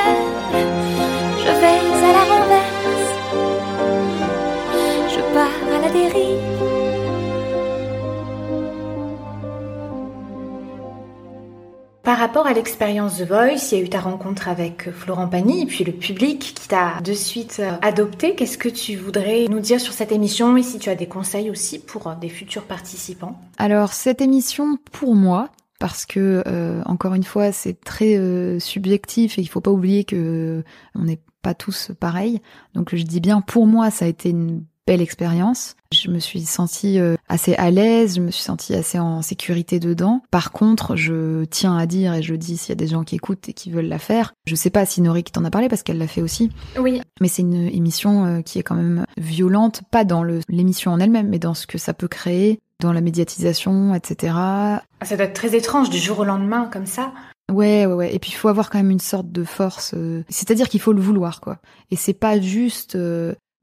Par 12.16 12.28
rapport 12.28 12.46
à 12.46 12.54
l'expérience 12.54 13.18
The 13.18 13.28
Voice, 13.28 13.72
il 13.72 13.78
y 13.78 13.80
a 13.82 13.84
eu 13.84 13.90
ta 13.90 14.00
rencontre 14.00 14.48
avec 14.48 14.90
Florent 14.90 15.28
Pagny 15.28 15.64
et 15.64 15.66
puis 15.66 15.84
le 15.84 15.92
public 15.92 16.38
qui 16.38 16.66
t'a 16.66 16.98
de 17.02 17.12
suite 17.12 17.58
euh, 17.60 17.72
adopté. 17.82 18.34
Qu'est-ce 18.34 18.56
que 18.56 18.70
tu 18.70 18.96
voudrais 18.96 19.44
nous 19.50 19.60
dire 19.60 19.78
sur 19.78 19.92
cette 19.92 20.12
émission 20.12 20.56
et 20.56 20.62
si 20.62 20.78
tu 20.78 20.88
as 20.88 20.94
des 20.94 21.08
conseils 21.08 21.50
aussi 21.50 21.78
pour 21.78 22.06
euh, 22.06 22.14
des 22.14 22.30
futurs 22.30 22.62
participants? 22.62 23.38
Alors 23.58 23.92
cette 23.92 24.22
émission 24.22 24.78
pour 24.92 25.14
moi 25.14 25.50
parce 25.78 26.06
que 26.06 26.42
euh, 26.46 26.80
encore 26.86 27.12
une 27.12 27.22
fois 27.22 27.52
c'est 27.52 27.78
très 27.84 28.16
euh, 28.16 28.58
subjectif 28.60 29.38
et 29.38 29.42
il 29.42 29.46
faut 29.46 29.60
pas 29.60 29.70
oublier 29.70 30.04
que 30.04 30.64
on 30.94 31.02
n'est 31.02 31.20
pas 31.42 31.52
tous 31.52 31.90
pareils. 32.00 32.40
Donc 32.72 32.96
je 32.96 33.02
dis 33.02 33.20
bien 33.20 33.42
pour 33.42 33.66
moi 33.66 33.90
ça 33.90 34.06
a 34.06 34.08
été 34.08 34.30
une 34.30 34.64
belle 34.86 35.00
expérience. 35.00 35.74
Je 35.92 36.10
me 36.10 36.18
suis 36.18 36.42
sentie 36.42 36.98
euh, 36.98 37.16
assez 37.28 37.54
à 37.54 37.70
l'aise, 37.70 38.16
je 38.16 38.20
me 38.20 38.30
suis 38.30 38.42
sentie 38.42 38.74
assez 38.74 38.98
en 38.98 39.22
sécurité 39.22 39.80
dedans. 39.80 40.22
Par 40.30 40.52
contre, 40.52 40.96
je 40.96 41.44
tiens 41.44 41.76
à 41.76 41.86
dire, 41.86 42.14
et 42.14 42.22
je 42.22 42.34
dis 42.34 42.56
s'il 42.56 42.70
y 42.70 42.72
a 42.72 42.76
des 42.76 42.86
gens 42.86 43.04
qui 43.04 43.16
écoutent 43.16 43.48
et 43.48 43.52
qui 43.52 43.70
veulent 43.70 43.88
la 43.88 43.98
faire, 43.98 44.34
je 44.46 44.54
sais 44.54 44.70
pas 44.70 44.86
si 44.86 45.00
Nori 45.00 45.24
qui 45.24 45.32
t'en 45.32 45.44
a 45.44 45.50
parlé 45.50 45.68
parce 45.68 45.82
qu'elle 45.82 45.98
l'a 45.98 46.06
fait 46.06 46.22
aussi. 46.22 46.50
Oui. 46.78 47.00
Mais 47.20 47.28
c'est 47.28 47.42
une 47.42 47.68
émission 47.68 48.24
euh, 48.26 48.42
qui 48.42 48.58
est 48.58 48.62
quand 48.62 48.74
même 48.74 49.04
violente, 49.16 49.82
pas 49.90 50.04
dans 50.04 50.22
l'émission 50.48 50.92
en 50.92 51.00
elle-même, 51.00 51.28
mais 51.28 51.38
dans 51.38 51.54
ce 51.54 51.66
que 51.66 51.78
ça 51.78 51.94
peut 51.94 52.08
créer, 52.08 52.60
dans 52.80 52.92
la 52.92 53.00
médiatisation, 53.00 53.94
etc. 53.94 54.34
Ah, 54.36 54.82
ça 55.02 55.16
doit 55.16 55.26
être 55.26 55.34
très 55.34 55.56
étrange 55.56 55.90
du 55.90 55.98
jour 55.98 56.20
au 56.20 56.24
lendemain 56.24 56.68
comme 56.72 56.86
ça. 56.86 57.12
Ouais, 57.52 57.86
ouais, 57.86 57.94
ouais. 57.94 58.14
Et 58.14 58.18
puis 58.18 58.32
il 58.32 58.34
faut 58.34 58.48
avoir 58.48 58.70
quand 58.70 58.78
même 58.78 58.90
une 58.90 58.98
sorte 58.98 59.30
de 59.30 59.44
force. 59.44 59.94
Euh, 59.96 60.24
c'est-à-dire 60.28 60.68
qu'il 60.68 60.80
faut 60.80 60.92
le 60.92 61.00
vouloir, 61.00 61.40
quoi. 61.40 61.58
Et 61.90 61.96
c'est 61.96 62.12
pas 62.12 62.40
juste 62.40 62.96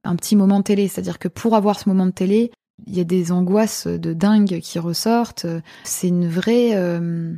un 0.03 0.15
petit 0.15 0.35
moment 0.35 0.59
de 0.59 0.63
télé. 0.63 0.87
C'est-à-dire 0.87 1.19
que 1.19 1.27
pour 1.27 1.55
avoir 1.55 1.79
ce 1.79 1.89
moment 1.89 2.05
de 2.05 2.11
télé, 2.11 2.51
il 2.87 2.97
y 2.97 2.99
a 2.99 3.03
des 3.03 3.31
angoisses 3.31 3.87
de 3.87 4.13
dingue 4.13 4.59
qui 4.59 4.79
ressortent. 4.79 5.45
C'est 5.83 6.07
une 6.07 6.27
vraie... 6.27 6.75
Euh, 6.75 7.33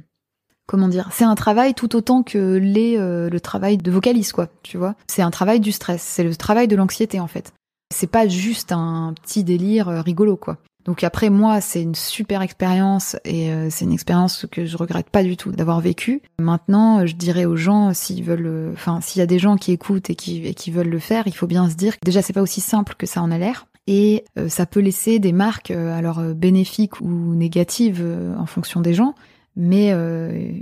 comment 0.68 0.88
dire 0.88 1.10
C'est 1.12 1.26
un 1.26 1.36
travail 1.36 1.74
tout 1.74 1.96
autant 1.96 2.24
que 2.24 2.56
les, 2.58 2.98
euh, 2.98 3.30
le 3.30 3.40
travail 3.40 3.78
de 3.78 3.92
vocaliste, 3.92 4.34
quoi, 4.34 4.50
tu 4.64 4.78
vois. 4.78 4.96
C'est 5.08 5.22
un 5.22 5.32
travail 5.32 5.60
du 5.60 5.72
stress, 5.72 6.02
c'est 6.02 6.24
le 6.24 6.36
travail 6.36 6.68
de 6.68 6.76
l'anxiété, 6.76 7.20
en 7.20 7.28
fait. 7.28 7.54
C'est 7.94 8.08
pas 8.08 8.28
juste 8.28 8.72
un 8.72 9.14
petit 9.22 9.44
délire 9.44 9.90
euh, 9.90 10.02
rigolo, 10.02 10.38
quoi. 10.38 10.58
Donc 10.86 11.04
après 11.04 11.32
moi, 11.32 11.62
c'est 11.62 11.82
une 11.82 11.96
super 11.96 12.44
expérience 12.44 13.18
et 13.26 13.52
euh, 13.52 13.68
c'est 13.72 13.86
une 13.86 13.92
expérience 13.92 14.46
que 14.52 14.66
je 14.66 14.78
regrette 14.78 15.10
pas 15.10 15.24
du 15.24 15.36
tout 15.36 15.52
d'avoir 15.52 15.82
vécu. 15.82 16.22
Maintenant, 16.40 17.06
je 17.06 17.16
dirais 17.16 17.46
aux 17.46 17.56
gens 17.56 17.94
s'ils 17.94 18.24
veulent, 18.24 18.46
euh, 18.46 18.74
enfin 18.74 19.02
s'il 19.02 19.20
y 19.20 19.24
a 19.24 19.26
des 19.26 19.40
gens 19.40 19.58
qui 19.58 19.72
écoutent 19.72 20.12
et 20.12 20.16
qui, 20.16 20.46
et 20.46 20.54
qui 20.54 20.70
veulent 20.70 20.90
le 20.90 21.00
faire, 21.00 21.24
il 21.26 21.36
faut 21.36 21.48
bien 21.48 21.70
se 21.70 21.76
dire 21.76 21.96
que 21.96 22.06
déjà 22.06 22.22
c'est 22.22 22.34
pas 22.34 22.44
aussi 22.44 22.62
simple 22.62 22.94
que 22.98 23.08
ça 23.08 23.22
en 23.22 23.32
a 23.32 23.38
l'air 23.40 23.66
et 23.88 24.26
euh, 24.38 24.48
ça 24.48 24.68
peut 24.68 24.80
laisser 24.80 25.18
des 25.18 25.32
marques 25.32 25.72
alors 25.72 26.22
bénéfiques 26.22 27.02
ou 27.02 27.34
négatives 27.36 28.04
en 28.38 28.46
fonction 28.46 28.82
des 28.82 28.94
gens. 28.94 29.16
Mais 29.58 29.94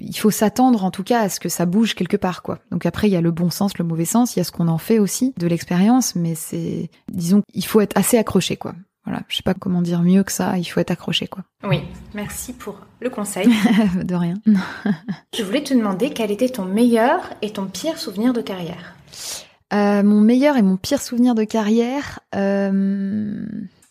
il 0.01 0.15
faut 0.15 0.29
s'attendre 0.29 0.83
en 0.83 0.91
tout 0.91 1.03
cas 1.03 1.21
à 1.21 1.29
ce 1.29 1.39
que 1.39 1.49
ça 1.49 1.65
bouge 1.65 1.95
quelque 1.95 2.15
part 2.15 2.43
quoi. 2.43 2.59
Donc 2.69 2.85
après 2.85 3.07
il 3.07 3.11
y 3.11 3.15
a 3.15 3.21
le 3.21 3.31
bon 3.31 3.49
sens, 3.49 3.77
le 3.79 3.83
mauvais 3.83 4.05
sens, 4.05 4.35
il 4.35 4.39
y 4.39 4.41
a 4.41 4.43
ce 4.43 4.51
qu'on 4.51 4.67
en 4.67 4.77
fait 4.77 4.99
aussi 4.99 5.33
de 5.37 5.47
l'expérience, 5.47 6.15
mais 6.15 6.35
c'est 6.35 6.91
disons 7.11 7.41
il 7.55 7.65
faut 7.65 7.81
être 7.81 7.97
assez 7.97 8.19
accroché 8.19 8.55
quoi. 8.55 8.75
Voilà, 9.05 9.21
je 9.27 9.35
sais 9.35 9.43
pas 9.43 9.53
comment 9.53 9.81
dire 9.81 10.01
mieux 10.01 10.23
que 10.23 10.31
ça, 10.31 10.57
il 10.57 10.63
faut 10.63 10.79
être 10.79 10.91
accroché 10.91 11.27
quoi. 11.27 11.43
Oui, 11.63 11.81
merci 12.13 12.53
pour 12.53 12.79
le 13.01 13.09
conseil. 13.09 13.47
de 14.03 14.15
rien. 14.15 14.35
je 15.35 15.43
voulais 15.43 15.63
te 15.63 15.73
demander 15.73 16.11
quel 16.11 16.31
était 16.31 16.49
ton 16.49 16.65
meilleur 16.65 17.19
et 17.41 17.51
ton 17.51 17.65
pire 17.65 17.97
souvenir 17.97 18.31
de 18.31 18.41
carrière. 18.41 18.95
Euh, 19.73 20.03
mon 20.03 20.21
meilleur 20.21 20.55
et 20.55 20.61
mon 20.61 20.77
pire 20.77 21.01
souvenir 21.01 21.35
de 21.35 21.43
carrière. 21.43 22.19
Euh... 22.35 23.45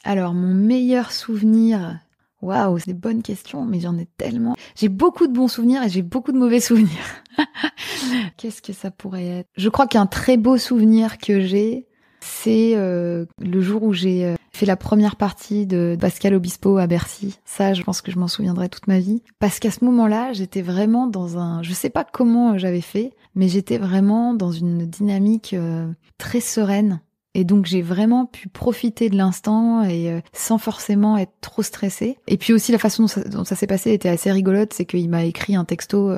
Alors, 0.04 0.34
mon 0.34 0.54
meilleur 0.54 1.12
souvenir. 1.12 2.00
Waouh, 2.40 2.78
c'est 2.78 2.88
des 2.88 2.94
bonnes 2.94 3.22
questions, 3.22 3.64
mais 3.64 3.80
j'en 3.80 3.96
ai 3.98 4.06
tellement. 4.16 4.56
J'ai 4.74 4.88
beaucoup 4.88 5.28
de 5.28 5.32
bons 5.32 5.46
souvenirs 5.46 5.82
et 5.84 5.88
j'ai 5.88 6.02
beaucoup 6.02 6.32
de 6.32 6.38
mauvais 6.38 6.60
souvenirs. 6.60 7.22
Qu'est-ce 8.36 8.62
que 8.62 8.72
ça 8.72 8.90
pourrait 8.90 9.26
être? 9.26 9.48
Je 9.56 9.68
crois 9.68 9.86
qu'un 9.86 10.06
très 10.06 10.36
beau 10.36 10.56
souvenir 10.58 11.18
que 11.18 11.40
j'ai, 11.40 11.86
c'est 12.20 12.72
euh, 12.74 13.26
le 13.38 13.60
jour 13.60 13.84
où 13.84 13.92
j'ai 13.92 14.34
fait 14.52 14.66
la 14.66 14.76
première 14.76 15.16
partie 15.16 15.66
de 15.66 15.96
Pascal 16.00 16.34
Obispo 16.34 16.76
à 16.76 16.86
Bercy. 16.86 17.38
Ça, 17.44 17.74
je 17.74 17.82
pense 17.82 18.02
que 18.02 18.12
je 18.12 18.18
m'en 18.18 18.28
souviendrai 18.28 18.68
toute 18.68 18.86
ma 18.86 18.98
vie. 18.98 19.22
Parce 19.38 19.58
qu'à 19.58 19.70
ce 19.70 19.84
moment-là, 19.84 20.32
j'étais 20.32 20.62
vraiment 20.62 21.06
dans 21.06 21.38
un... 21.38 21.62
Je 21.62 21.72
sais 21.72 21.90
pas 21.90 22.04
comment 22.04 22.58
j'avais 22.58 22.82
fait, 22.82 23.12
mais 23.34 23.48
j'étais 23.48 23.78
vraiment 23.78 24.34
dans 24.34 24.52
une 24.52 24.86
dynamique 24.86 25.54
euh, 25.54 25.90
très 26.18 26.40
sereine. 26.40 27.00
Et 27.34 27.44
donc 27.44 27.64
j'ai 27.64 27.80
vraiment 27.80 28.26
pu 28.26 28.48
profiter 28.48 29.08
de 29.08 29.16
l'instant 29.16 29.82
et 29.84 30.20
sans 30.34 30.58
forcément 30.58 31.16
être 31.16 31.32
trop 31.40 31.62
stressée. 31.62 32.18
Et 32.28 32.36
puis 32.36 32.52
aussi 32.52 32.72
la 32.72 32.78
façon 32.78 33.06
dont 33.30 33.44
ça, 33.44 33.56
s'est 33.56 33.66
passé 33.66 33.92
était 33.92 34.10
assez 34.10 34.30
rigolote, 34.30 34.74
c'est 34.74 34.84
qu'il 34.84 35.08
m'a 35.08 35.24
écrit 35.24 35.56
un 35.56 35.64
texto 35.64 36.14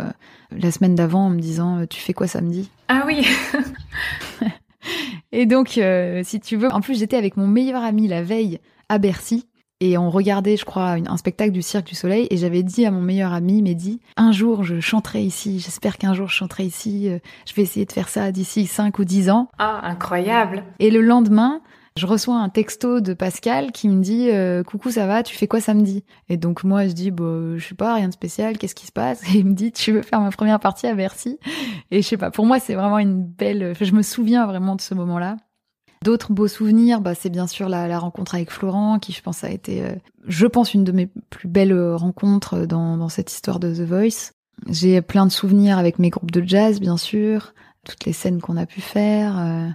la 0.50 0.70
semaine 0.72 0.96
d'avant 0.96 1.26
en 1.26 1.30
me 1.30 1.38
disant 1.38 1.86
tu 1.86 2.00
fais 2.00 2.14
quoi 2.14 2.26
samedi? 2.26 2.68
Ah 2.88 3.04
oui 3.06 3.22
Et 5.36 5.46
donc, 5.46 5.78
euh, 5.78 6.22
si 6.22 6.38
tu 6.38 6.56
veux, 6.56 6.72
en 6.72 6.80
plus 6.80 6.96
j'étais 6.96 7.16
avec 7.16 7.36
mon 7.36 7.48
meilleur 7.48 7.82
ami 7.82 8.06
la 8.06 8.22
veille 8.22 8.60
à 8.88 8.98
Bercy. 8.98 9.48
Et 9.80 9.98
on 9.98 10.08
regardait, 10.08 10.56
je 10.56 10.64
crois, 10.64 10.92
un 10.92 11.16
spectacle 11.16 11.50
du 11.50 11.60
Cirque 11.60 11.88
du 11.88 11.96
Soleil. 11.96 12.28
Et 12.30 12.36
j'avais 12.36 12.62
dit 12.62 12.86
à 12.86 12.92
mon 12.92 13.02
meilleur 13.02 13.32
ami, 13.32 13.60
Mehdi, 13.60 14.00
un 14.16 14.30
jour 14.30 14.62
je 14.62 14.78
chanterai 14.78 15.22
ici. 15.22 15.58
J'espère 15.58 15.98
qu'un 15.98 16.14
jour 16.14 16.28
je 16.28 16.34
chanterai 16.36 16.62
ici. 16.62 17.08
Euh, 17.08 17.18
je 17.46 17.54
vais 17.54 17.62
essayer 17.62 17.84
de 17.84 17.90
faire 17.90 18.08
ça 18.08 18.30
d'ici 18.30 18.66
5 18.66 18.96
ou 19.00 19.04
10 19.04 19.30
ans. 19.30 19.48
Ah, 19.58 19.80
incroyable. 19.82 20.62
Et 20.78 20.92
le 20.92 21.00
lendemain, 21.00 21.60
je 21.96 22.06
reçois 22.06 22.36
un 22.36 22.48
texto 22.48 23.00
de 23.00 23.14
Pascal 23.14 23.70
qui 23.70 23.88
me 23.88 24.02
dit 24.02 24.28
euh, 24.30 24.64
coucou 24.64 24.90
ça 24.90 25.06
va 25.06 25.22
tu 25.22 25.36
fais 25.36 25.46
quoi 25.46 25.60
samedi? 25.60 26.02
Et 26.28 26.36
donc 26.36 26.64
moi 26.64 26.88
je 26.88 26.92
dis 26.92 27.12
bah 27.12 27.56
je 27.56 27.64
sais 27.64 27.76
pas 27.76 27.94
rien 27.94 28.08
de 28.08 28.12
spécial 28.12 28.58
qu'est-ce 28.58 28.74
qui 28.74 28.86
se 28.86 28.92
passe? 28.92 29.22
Et 29.32 29.38
il 29.38 29.46
me 29.46 29.54
dit 29.54 29.70
tu 29.70 29.92
veux 29.92 30.02
faire 30.02 30.20
ma 30.20 30.30
première 30.30 30.58
partie 30.58 30.88
à 30.88 30.94
Bercy? 30.94 31.38
Et 31.92 32.02
je 32.02 32.08
sais 32.08 32.16
pas 32.16 32.32
pour 32.32 32.46
moi 32.46 32.58
c'est 32.58 32.74
vraiment 32.74 32.98
une 32.98 33.22
belle 33.22 33.74
je 33.80 33.92
me 33.92 34.02
souviens 34.02 34.46
vraiment 34.46 34.74
de 34.74 34.80
ce 34.80 34.94
moment 34.94 35.18
là 35.18 35.36
D'autres 36.02 36.34
beaux 36.34 36.48
souvenirs, 36.48 37.00
bah, 37.00 37.14
c'est 37.14 37.30
bien 37.30 37.46
sûr 37.46 37.70
la, 37.70 37.98
rencontre 37.98 38.34
avec 38.34 38.50
Florent, 38.50 38.98
qui 38.98 39.12
je 39.12 39.22
pense 39.22 39.42
a 39.42 39.50
été, 39.50 39.82
euh, 39.82 39.94
je 40.26 40.46
pense, 40.46 40.74
une 40.74 40.84
de 40.84 40.92
mes 40.92 41.06
plus 41.30 41.48
belles 41.48 41.72
rencontres 41.94 42.66
dans, 42.66 42.98
dans 42.98 43.08
cette 43.08 43.32
histoire 43.32 43.58
de 43.58 43.74
The 43.74 43.88
Voice. 43.88 44.32
J'ai 44.68 45.00
plein 45.00 45.24
de 45.24 45.32
souvenirs 45.32 45.78
avec 45.78 45.98
mes 45.98 46.10
groupes 46.10 46.30
de 46.30 46.46
jazz, 46.46 46.78
bien 46.78 46.98
sûr, 46.98 47.54
toutes 47.86 48.04
les 48.04 48.12
scènes 48.12 48.42
qu'on 48.42 48.58
a 48.58 48.66
pu 48.66 48.82
faire. 48.82 49.74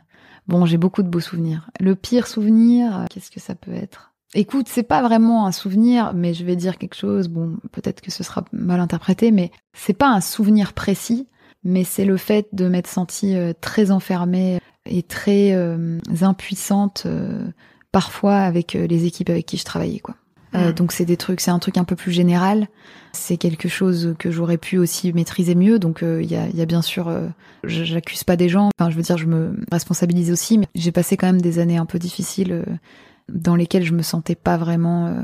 Euh, 0.49 0.51
Bon, 0.51 0.65
j'ai 0.65 0.77
beaucoup 0.77 1.03
de 1.03 1.09
beaux 1.09 1.19
souvenirs. 1.19 1.69
Le 1.79 1.95
pire 1.95 2.27
souvenir, 2.27 2.99
euh, 2.99 3.05
qu'est-ce 3.09 3.31
que 3.31 3.39
ça 3.39 3.55
peut 3.55 3.73
être? 3.73 4.13
Écoute, 4.35 4.67
c'est 4.69 4.83
pas 4.83 5.01
vraiment 5.01 5.47
un 5.47 5.51
souvenir, 5.51 6.13
mais 6.13 6.33
je 6.33 6.43
vais 6.45 6.55
dire 6.55 6.77
quelque 6.77 6.95
chose. 6.95 7.29
Bon, 7.29 7.57
peut-être 7.71 8.01
que 8.01 8.11
ce 8.11 8.23
sera 8.23 8.45
mal 8.51 8.79
interprété, 8.79 9.31
mais 9.31 9.51
c'est 9.73 9.93
pas 9.93 10.09
un 10.09 10.21
souvenir 10.21 10.73
précis, 10.73 11.27
mais 11.63 11.83
c'est 11.83 12.05
le 12.05 12.17
fait 12.17 12.47
de 12.53 12.67
m'être 12.67 12.87
sentie 12.87 13.35
euh, 13.35 13.53
très 13.59 13.91
enfermée 13.91 14.59
et 14.85 15.03
très 15.03 15.53
euh, 15.53 15.99
impuissante 16.21 17.05
parfois 17.91 18.37
avec 18.37 18.73
les 18.73 19.05
équipes 19.05 19.29
avec 19.29 19.45
qui 19.45 19.57
je 19.57 19.65
travaillais, 19.65 19.99
quoi. 19.99 20.15
Euh, 20.55 20.69
mm. 20.69 20.73
donc 20.73 20.91
c'est 20.91 21.05
des 21.05 21.17
trucs, 21.17 21.41
c'est 21.41 21.51
un 21.51 21.59
truc 21.59 21.77
un 21.77 21.83
peu 21.83 21.95
plus 21.95 22.11
général. 22.11 22.67
C'est 23.11 23.37
quelque 23.37 23.67
chose 23.67 24.15
que 24.19 24.31
j'aurais 24.31 24.57
pu 24.57 24.77
aussi 24.77 25.11
maîtriser 25.13 25.55
mieux. 25.55 25.79
Donc 25.79 26.03
euh, 26.03 26.21
il 26.21 26.31
y, 26.31 26.35
a, 26.35 26.47
y, 26.49 26.61
a, 26.61 26.65
bien 26.65 26.81
sûr, 26.81 27.07
euh, 27.07 27.27
j'accuse 27.63 28.23
pas 28.23 28.35
des 28.35 28.49
gens. 28.49 28.69
Enfin, 28.77 28.89
je 28.89 28.95
veux 28.95 29.01
dire, 29.01 29.17
je 29.17 29.25
me 29.25 29.55
responsabilise 29.71 30.31
aussi. 30.31 30.57
Mais 30.57 30.67
j'ai 30.75 30.91
passé 30.91 31.17
quand 31.17 31.27
même 31.27 31.41
des 31.41 31.59
années 31.59 31.77
un 31.77 31.85
peu 31.85 31.99
difficiles 31.99 32.63
dans 33.31 33.55
lesquelles 33.55 33.85
je 33.85 33.93
me 33.93 34.01
sentais 34.01 34.35
pas 34.35 34.57
vraiment 34.57 35.15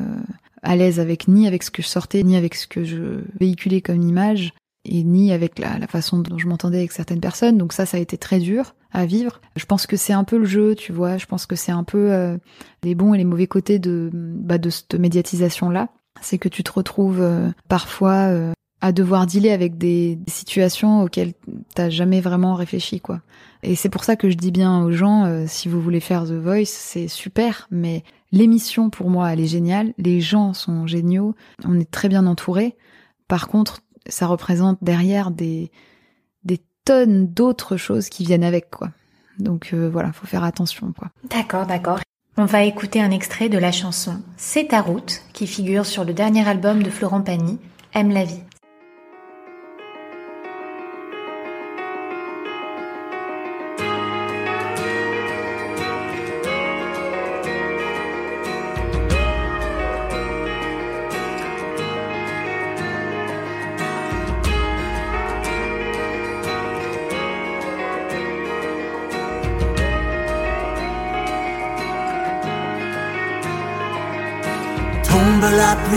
à 0.61 0.75
l'aise 0.75 0.99
avec 0.99 1.27
ni 1.27 1.47
avec 1.47 1.63
ce 1.63 1.71
que 1.71 1.81
je 1.81 1.88
sortais, 1.88 2.23
ni 2.23 2.35
avec 2.35 2.55
ce 2.55 2.67
que 2.67 2.83
je 2.83 3.21
véhiculais 3.39 3.81
comme 3.81 4.01
image 4.01 4.53
et 4.85 5.03
ni 5.03 5.31
avec 5.31 5.59
la, 5.59 5.77
la 5.77 5.87
façon 5.87 6.19
dont 6.19 6.37
je 6.37 6.47
m'entendais 6.47 6.77
avec 6.77 6.91
certaines 6.91 7.19
personnes. 7.19 7.57
Donc 7.57 7.73
ça, 7.73 7.85
ça 7.85 7.97
a 7.97 7.99
été 7.99 8.17
très 8.17 8.39
dur 8.39 8.75
à 8.95 9.05
vivre. 9.05 9.41
Je 9.55 9.65
pense 9.65 9.87
que 9.87 9.97
c'est 9.97 10.13
un 10.13 10.23
peu 10.23 10.37
le 10.37 10.45
jeu, 10.45 10.73
tu 10.73 10.93
vois. 10.93 11.17
Je 11.17 11.25
pense 11.25 11.45
que 11.45 11.55
c'est 11.55 11.71
un 11.71 11.83
peu 11.83 12.13
euh, 12.13 12.37
les 12.83 12.95
bons 12.95 13.13
et 13.13 13.17
les 13.17 13.25
mauvais 13.25 13.47
côtés 13.47 13.77
de, 13.77 14.09
bah, 14.13 14.57
de 14.57 14.69
cette 14.69 14.95
médiatisation-là. 14.95 15.89
C'est 16.21 16.37
que 16.37 16.47
tu 16.47 16.63
te 16.63 16.71
retrouves 16.71 17.21
euh, 17.21 17.49
parfois 17.67 18.29
euh, 18.29 18.53
à 18.79 18.93
devoir 18.93 19.25
dealer 19.25 19.51
avec 19.51 19.77
des, 19.77 20.17
situations 20.27 21.01
auxquelles 21.01 21.33
t'as 21.75 21.89
jamais 21.89 22.21
vraiment 22.21 22.55
réfléchi, 22.55 23.01
quoi. 23.01 23.21
Et 23.63 23.75
c'est 23.75 23.89
pour 23.89 24.03
ça 24.03 24.15
que 24.15 24.29
je 24.29 24.37
dis 24.37 24.51
bien 24.51 24.83
aux 24.83 24.91
gens, 24.91 25.45
si 25.47 25.67
vous 25.67 25.81
voulez 25.81 25.99
faire 25.99 26.25
The 26.25 26.33
Voice, 26.33 26.65
c'est 26.65 27.07
super, 27.07 27.67
mais 27.71 28.03
l'émission 28.31 28.91
pour 28.91 29.09
moi, 29.09 29.33
elle 29.33 29.39
est 29.39 29.47
géniale. 29.47 29.93
Les 29.97 30.21
gens 30.21 30.53
sont 30.53 30.85
géniaux. 30.85 31.33
On 31.65 31.79
est 31.79 31.89
très 31.89 32.07
bien 32.07 32.27
entourés. 32.27 32.75
Par 33.27 33.47
contre, 33.47 33.81
ça 34.07 34.27
représente 34.27 34.77
derrière 34.81 35.31
des, 35.31 35.71
des 36.43 36.61
tonnes 36.85 37.27
d'autres 37.27 37.77
choses 37.77 38.09
qui 38.09 38.25
viennent 38.25 38.43
avec, 38.43 38.69
quoi. 38.69 38.89
Donc 39.37 39.71
euh, 39.73 39.89
voilà, 39.89 40.13
faut 40.13 40.27
faire 40.27 40.43
attention, 40.43 40.93
quoi. 40.97 41.09
D'accord, 41.29 41.65
d'accord. 41.65 41.99
On 42.37 42.45
va 42.45 42.63
écouter 42.63 43.01
un 43.01 43.11
extrait 43.11 43.47
de 43.47 43.57
la 43.57 43.71
chanson 43.71 44.21
C'est 44.37 44.69
ta 44.69 44.81
route, 44.81 45.21
qui 45.33 45.47
figure 45.47 45.85
sur 45.85 46.03
le 46.03 46.13
dernier 46.13 46.47
album 46.47 46.83
de 46.83 46.89
Florent 46.89 47.21
Pagny, 47.21 47.59
Aime 47.93 48.11
la 48.11 48.25
vie. 48.25 48.41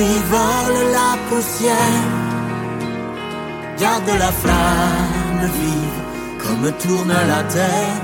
Vole 0.04 0.92
la 0.92 1.16
poussière. 1.28 2.06
Garde 3.78 4.10
la 4.18 4.32
flamme 4.32 5.50
vive 5.60 5.98
comme 6.42 6.72
tourne 6.72 7.14
la 7.26 7.42
terre. 7.44 8.02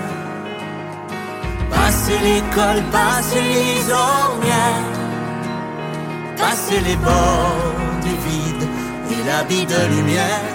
Pas 1.71 1.77
Passer 1.77 2.19
l'école, 2.23 2.83
passer 2.91 3.43
les 3.43 3.93
ornières, 3.93 4.93
passer 6.37 6.81
les 6.81 6.97
bords 6.97 7.75
du 8.03 8.15
vide 8.27 8.69
et 9.13 9.27
l'habit 9.27 9.67
de 9.67 9.95
lumière 9.95 10.55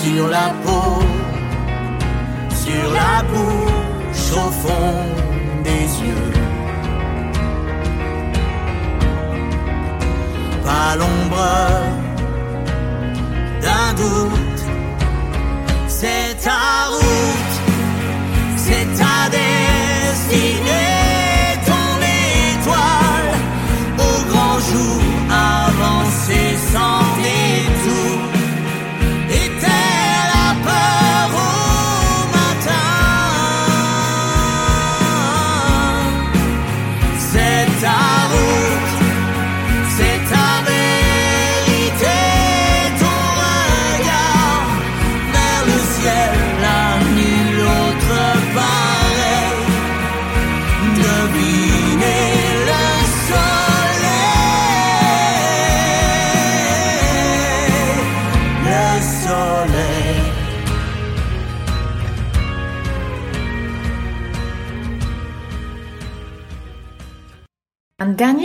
sur 0.00 0.28
la 0.28 0.48
peau, 0.64 1.02
sur 2.64 2.92
la 2.92 3.22
bouche, 3.30 4.32
au 4.32 4.50
fond 4.62 4.94
des 5.64 5.86
yeux. 6.06 6.21
L'ombre 11.32 11.92
d'un 13.62 13.94
doute, 13.94 14.41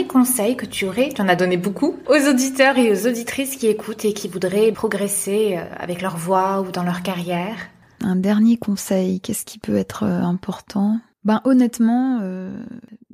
Un 0.07 0.11
dernier 0.11 0.25
conseil 0.25 0.55
que 0.55 0.65
tu 0.65 0.85
aurais, 0.85 1.09
tu 1.09 1.21
en 1.21 1.27
as 1.27 1.35
donné 1.35 1.57
beaucoup, 1.57 1.97
aux 2.07 2.29
auditeurs 2.29 2.77
et 2.77 2.91
aux 2.93 3.07
auditrices 3.07 3.57
qui 3.57 3.67
écoutent 3.67 4.05
et 4.05 4.13
qui 4.13 4.29
voudraient 4.29 4.71
progresser 4.71 5.57
euh, 5.57 5.65
avec 5.77 6.01
leur 6.01 6.15
voix 6.15 6.61
ou 6.61 6.71
dans 6.71 6.83
leur 6.83 7.03
carrière. 7.03 7.57
Un 8.01 8.15
dernier 8.15 8.55
conseil, 8.55 9.19
qu'est-ce 9.19 9.43
qui 9.43 9.59
peut 9.59 9.75
être 9.75 10.03
euh, 10.03 10.21
important? 10.21 10.99
Ben 11.25 11.41
honnêtement, 11.43 12.19
euh, 12.21 12.57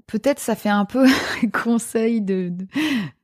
peut-être 0.06 0.39
ça 0.39 0.56
fait 0.56 0.69
un 0.69 0.86
peu 0.86 1.08
conseil 1.63 2.21
de, 2.21 2.49
de, 2.49 2.67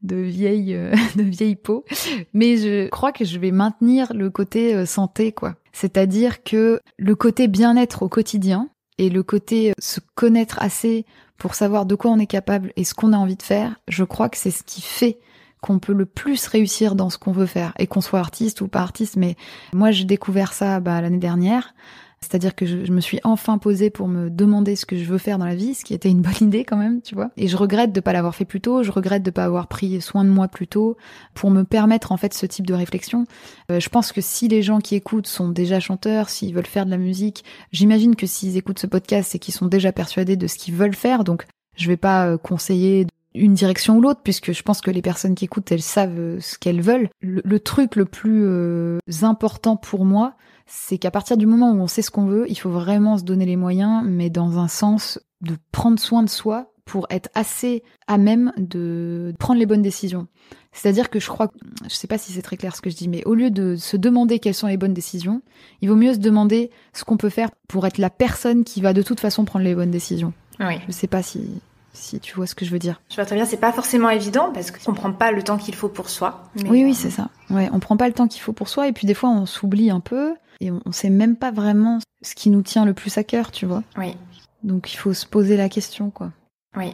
de 0.01 0.15
vieille 0.15 0.73
euh, 0.73 0.95
de 1.15 1.23
vieille 1.23 1.55
peau, 1.55 1.86
mais 2.34 2.58
je 2.58 2.88
crois 2.89 3.12
que 3.12 3.23
je 3.23 3.38
vais 3.38 3.51
maintenir 3.51 4.13
le 4.15 4.32
côté 4.32 4.84
santé 4.88 5.32
quoi. 5.32 5.55
C'est-à-dire 5.73 6.43
que 6.43 6.79
le 6.97 7.15
côté 7.15 7.47
bien-être 7.47 8.01
au 8.01 8.10
quotidien 8.10 8.67
et 8.97 9.12
le 9.12 9.21
côté 9.21 9.73
se 9.77 9.99
connaître 10.15 10.58
assez 10.60 11.05
pour 11.39 11.56
savoir 11.56 11.86
de 11.86 11.95
quoi 11.95 12.12
on 12.12 12.19
est 12.19 12.28
capable 12.28 12.71
et 12.75 12.84
ce 12.84 12.93
qu'on 12.93 13.13
a 13.13 13.17
envie 13.17 13.38
de 13.38 13.41
faire, 13.43 13.80
je 13.88 14.04
crois 14.04 14.30
que 14.30 14.38
c'est 14.38 14.52
ce 14.52 14.63
qui 14.63 14.82
fait 14.82 15.19
qu'on 15.62 15.80
peut 15.80 15.93
le 15.93 16.06
plus 16.06 16.47
réussir 16.47 16.95
dans 16.95 17.10
ce 17.10 17.17
qu'on 17.17 17.32
veut 17.32 17.45
faire 17.45 17.73
et 17.80 17.88
qu'on 17.88 18.02
soit 18.02 18.19
artiste 18.19 18.62
ou 18.62 18.67
pas 18.67 18.82
artiste. 18.82 19.15
Mais 19.17 19.36
moi, 19.73 19.91
j'ai 19.91 20.06
découvert 20.06 20.54
ça 20.54 20.80
bah, 20.80 21.02
l'année 21.02 21.17
dernière. 21.17 21.73
C'est-à-dire 22.21 22.53
que 22.53 22.65
je, 22.65 22.91
me 22.91 22.99
suis 22.99 23.19
enfin 23.23 23.58
posée 23.58 23.89
pour 23.89 24.08
me 24.08 24.29
demander 24.29 24.75
ce 24.75 24.86
que 24.86 24.97
je 24.97 25.05
veux 25.05 25.17
faire 25.17 25.38
dans 25.38 25.45
la 25.45 25.55
vie, 25.55 25.73
ce 25.73 25.86
qui 25.86 25.93
était 25.93 26.10
une 26.10 26.21
bonne 26.21 26.34
idée 26.41 26.65
quand 26.65 26.77
même, 26.77 27.01
tu 27.01 27.15
vois. 27.15 27.32
Et 27.38 27.47
je 27.47 27.55
regrette 27.55 27.91
de 27.93 27.99
pas 27.99 28.13
l'avoir 28.13 28.36
fait 28.36 28.45
plus 28.45 28.62
tôt, 28.62 28.84
je 28.84 28.91
regrette 28.91 29.23
de 29.23 29.32
pas 29.32 29.45
avoir 29.45 29.67
pris 29.67 30.01
soin 30.01 30.23
de 30.25 30.29
moi 30.29 30.47
plus 30.47 30.67
tôt 30.67 30.97
pour 31.34 31.49
me 31.49 31.63
permettre 31.63 32.12
en 32.12 32.17
fait 32.17 32.34
ce 32.34 32.45
type 32.45 32.67
de 32.67 32.73
réflexion. 32.73 33.25
Euh, 33.71 33.79
je 33.79 33.89
pense 33.89 34.12
que 34.12 34.21
si 34.21 34.47
les 34.47 34.62
gens 34.62 34.79
qui 34.79 34.95
écoutent 34.95 35.27
sont 35.27 35.49
déjà 35.49 35.79
chanteurs, 35.79 36.29
s'ils 36.29 36.53
veulent 36.53 36.65
faire 36.65 36.86
de 36.86 36.91
la 36.91 36.97
musique, 36.97 37.43
j'imagine 37.71 38.15
que 38.15 38.27
s'ils 38.27 38.58
écoutent 38.58 38.79
ce 38.79 38.88
podcast, 38.88 39.29
c'est 39.32 39.39
qu'ils 39.39 39.53
sont 39.53 39.67
déjà 39.67 39.91
persuadés 39.91 40.36
de 40.36 40.47
ce 40.47 40.58
qu'ils 40.58 40.75
veulent 40.75 40.95
faire. 40.95 41.23
Donc 41.23 41.45
je 41.77 41.88
vais 41.88 41.97
pas 41.97 42.27
euh, 42.27 42.38
conseiller 42.38 43.08
une 43.35 43.53
direction 43.53 43.97
ou 43.97 44.01
l'autre, 44.01 44.21
puisque 44.23 44.51
je 44.51 44.63
pense 44.63 44.81
que 44.81 44.91
les 44.91 45.01
personnes 45.01 45.35
qui 45.35 45.45
écoutent, 45.45 45.71
elles 45.71 45.81
savent 45.81 46.19
euh, 46.19 46.39
ce 46.39 46.57
qu'elles 46.57 46.81
veulent. 46.81 47.09
Le, 47.21 47.41
le 47.43 47.59
truc 47.59 47.95
le 47.95 48.05
plus 48.05 48.43
euh, 48.45 48.99
important 49.21 49.75
pour 49.75 50.05
moi, 50.05 50.35
c'est 50.65 50.97
qu'à 50.97 51.11
partir 51.11 51.37
du 51.37 51.45
moment 51.45 51.71
où 51.71 51.79
on 51.79 51.87
sait 51.87 52.01
ce 52.01 52.11
qu'on 52.11 52.25
veut, 52.25 52.45
il 52.49 52.55
faut 52.55 52.69
vraiment 52.69 53.17
se 53.17 53.23
donner 53.23 53.45
les 53.45 53.55
moyens, 53.55 54.03
mais 54.05 54.29
dans 54.29 54.59
un 54.59 54.67
sens 54.67 55.19
de 55.41 55.55
prendre 55.71 55.99
soin 55.99 56.23
de 56.23 56.29
soi 56.29 56.71
pour 56.85 57.05
être 57.11 57.29
assez 57.35 57.83
à 58.07 58.17
même 58.17 58.51
de 58.57 59.33
prendre 59.37 59.59
les 59.59 59.67
bonnes 59.67 59.83
décisions. 59.83 60.27
C'est-à-dire 60.71 61.11
que 61.11 61.19
je 61.19 61.27
crois, 61.27 61.51
je 61.83 61.93
sais 61.93 62.07
pas 62.07 62.17
si 62.17 62.31
c'est 62.31 62.41
très 62.41 62.57
clair 62.57 62.75
ce 62.75 62.81
que 62.81 62.89
je 62.89 62.95
dis, 62.95 63.07
mais 63.07 63.23
au 63.25 63.35
lieu 63.35 63.51
de 63.51 63.75
se 63.75 63.95
demander 63.95 64.39
quelles 64.39 64.55
sont 64.55 64.65
les 64.65 64.77
bonnes 64.77 64.93
décisions, 64.93 65.43
il 65.81 65.89
vaut 65.89 65.95
mieux 65.95 66.13
se 66.13 66.19
demander 66.19 66.71
ce 66.93 67.03
qu'on 67.03 67.17
peut 67.17 67.29
faire 67.29 67.51
pour 67.67 67.85
être 67.85 67.99
la 67.99 68.09
personne 68.09 68.63
qui 68.63 68.81
va 68.81 68.93
de 68.93 69.03
toute 69.03 69.19
façon 69.19 69.45
prendre 69.45 69.65
les 69.65 69.75
bonnes 69.75 69.91
décisions. 69.91 70.33
Oui. 70.59 70.79
Je 70.87 70.91
sais 70.91 71.07
pas 71.07 71.21
si, 71.21 71.61
si 71.93 72.19
tu 72.19 72.36
vois 72.36 72.47
ce 72.47 72.56
que 72.56 72.65
je 72.65 72.71
veux 72.71 72.80
dire. 72.80 73.02
Je 73.10 73.15
vois 73.15 73.25
très 73.25 73.36
bien, 73.36 73.45
c'est 73.45 73.58
pas 73.58 73.71
forcément 73.71 74.10
évident 74.10 74.52
parce 74.54 74.71
qu'on 74.71 74.93
prend 74.93 75.12
pas 75.12 75.32
le 75.32 75.43
temps 75.43 75.58
qu'il 75.58 75.75
faut 75.75 75.89
pour 75.89 76.10
soi. 76.10 76.43
mais, 76.56 76.69
Oui, 76.69 76.84
oui, 76.84 76.91
euh, 76.91 76.95
c'est 76.95 77.10
ça. 77.10 77.30
Ouais, 77.49 77.69
on 77.73 77.80
prend 77.80 77.97
pas 77.97 78.08
le 78.08 78.13
temps 78.13 78.28
qu'il 78.28 78.41
faut 78.41 78.54
pour 78.54 78.69
soi 78.69 78.88
et 78.88 78.93
puis 78.93 79.08
des 79.08 79.13
fois 79.13 79.30
on 79.30 79.45
s'oublie 79.45 79.89
un 79.89 79.99
peu 79.99 80.36
et 80.60 80.71
on, 80.71 80.82
on 80.86 80.91
sait 80.91 81.10
même 81.10 81.36
pas 81.36 81.52
vraiment 81.52 81.99
ce 82.21 82.36
qui 82.36 82.49
nous 82.49 82.62
tient 82.62 82.86
le 82.86 82.93
plus 82.93 83.17
à 83.17 83.23
cœur, 83.23 83.52
tu 83.52 83.65
vois. 83.65 83.84
Oui, 83.97 84.15
Donc 84.63 84.93
il 84.93 84.97
faut 84.97 85.13
se 85.13 85.25
poser 85.25 85.58
la 85.58 85.69
question, 85.69 86.10
quoi. 86.10 86.32
oui. 86.78 86.93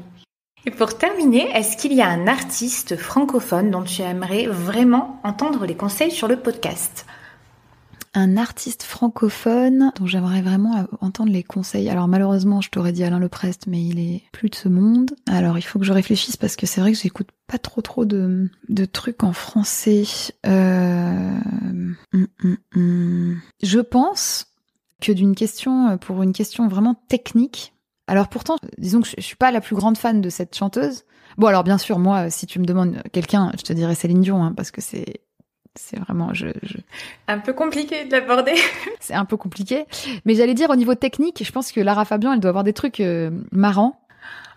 Et 0.68 0.72
pour 0.72 0.98
terminer, 0.98 1.48
est-ce 1.56 1.78
qu'il 1.78 1.94
y 1.94 2.02
a 2.02 2.10
un 2.10 2.26
artiste 2.26 2.96
francophone 2.98 3.70
dont 3.70 3.84
tu 3.84 4.02
aimerais 4.02 4.48
vraiment 4.48 5.20
entendre 5.24 5.64
les 5.68 5.76
conseils 5.76 6.10
sur 6.10 6.28
le 6.28 6.38
podcast? 6.38 7.06
Un 8.17 8.38
artiste 8.38 8.84
francophone 8.84 9.91
dont 9.99 10.06
j'aimerais 10.06 10.41
vraiment 10.41 10.88
entendre 11.01 11.34
les 11.34 11.43
conseils. 11.43 11.89
Alors 11.89 12.08
malheureusement, 12.08 12.62
je 12.62 12.69
t'aurais 12.69 12.93
dit 12.93 13.04
Alain 13.04 13.19
Leprest, 13.19 13.67
mais 13.67 13.84
il 13.84 13.99
est 13.99 14.23
plus 14.32 14.49
de 14.49 14.56
ce 14.56 14.69
monde. 14.69 15.12
Alors 15.28 15.58
il 15.58 15.62
faut 15.62 15.80
que 15.80 15.86
je 15.86 15.91
réfléchisse 15.91 16.38
parce 16.38 16.56
que 16.56 16.65
c'est 16.65 16.80
vrai 16.80 16.93
que 16.93 16.97
j'écoute 16.97 17.28
pas 17.45 17.58
trop 17.58 17.82
trop 17.82 18.06
de, 18.06 18.49
de 18.69 18.86
trucs 18.86 19.21
en 19.23 19.34
français. 19.34 20.04
Euh... 20.45 21.38
hum, 22.13 22.28
hum, 22.41 22.58
hum. 22.73 23.41
Je 23.62 23.80
pense 23.80 24.45
que 25.01 25.12
d'une 25.12 25.36
question, 25.36 25.97
pour 25.97 26.23
une 26.23 26.32
question 26.32 26.69
vraiment 26.69 26.95
technique, 27.10 27.73
alors 28.08 28.30
pourtant, 28.30 28.56
disons 28.78 29.01
que 29.01 29.08
je, 29.10 29.15
je 29.17 29.23
suis 29.23 29.36
pas 29.36 29.51
la 29.51 29.60
plus 29.60 29.75
grande 29.75 29.97
fan 29.97 30.21
de 30.21 30.30
cette 30.30 30.56
chanteuse. 30.56 31.04
Bon 31.38 31.47
alors 31.47 31.65
bien 31.65 31.78
sûr, 31.78 31.99
moi, 31.99 32.30
si 32.30 32.45
tu 32.47 32.60
me 32.60 32.65
demandes 32.65 33.04
quelqu'un, 33.12 33.51
je 33.58 33.63
te 33.63 33.73
dirais 33.73 33.93
Céline 33.93 34.21
Dion, 34.21 34.41
hein, 34.41 34.54
parce 34.56 34.71
que 34.71 34.80
c'est 34.80 35.25
c'est 35.76 36.00
vraiment, 36.00 36.34
je, 36.34 36.48
je, 36.64 36.78
Un 37.28 37.40
peu 37.40 37.54
compliqué 37.54 38.06
de 38.06 38.12
l'aborder. 38.12 38.56
c'est 39.00 39.14
un 39.14 39.26
peu 39.26 39.38
compliqué. 39.38 39.86
Mais 40.26 40.36
j'allais 40.36 40.54
dire 40.54 40.70
au 40.70 40.76
niveau 40.76 40.96
technique, 40.96 41.44
je 41.46 41.52
pense 41.52 41.72
que 41.72 41.82
Lara 41.82 42.06
Fabian, 42.06 42.34
elle 42.34 42.40
doit 42.40 42.50
avoir 42.50 42.64
des 42.64 42.74
trucs 42.74 43.00
euh, 43.00 43.30
marrants. 43.52 44.00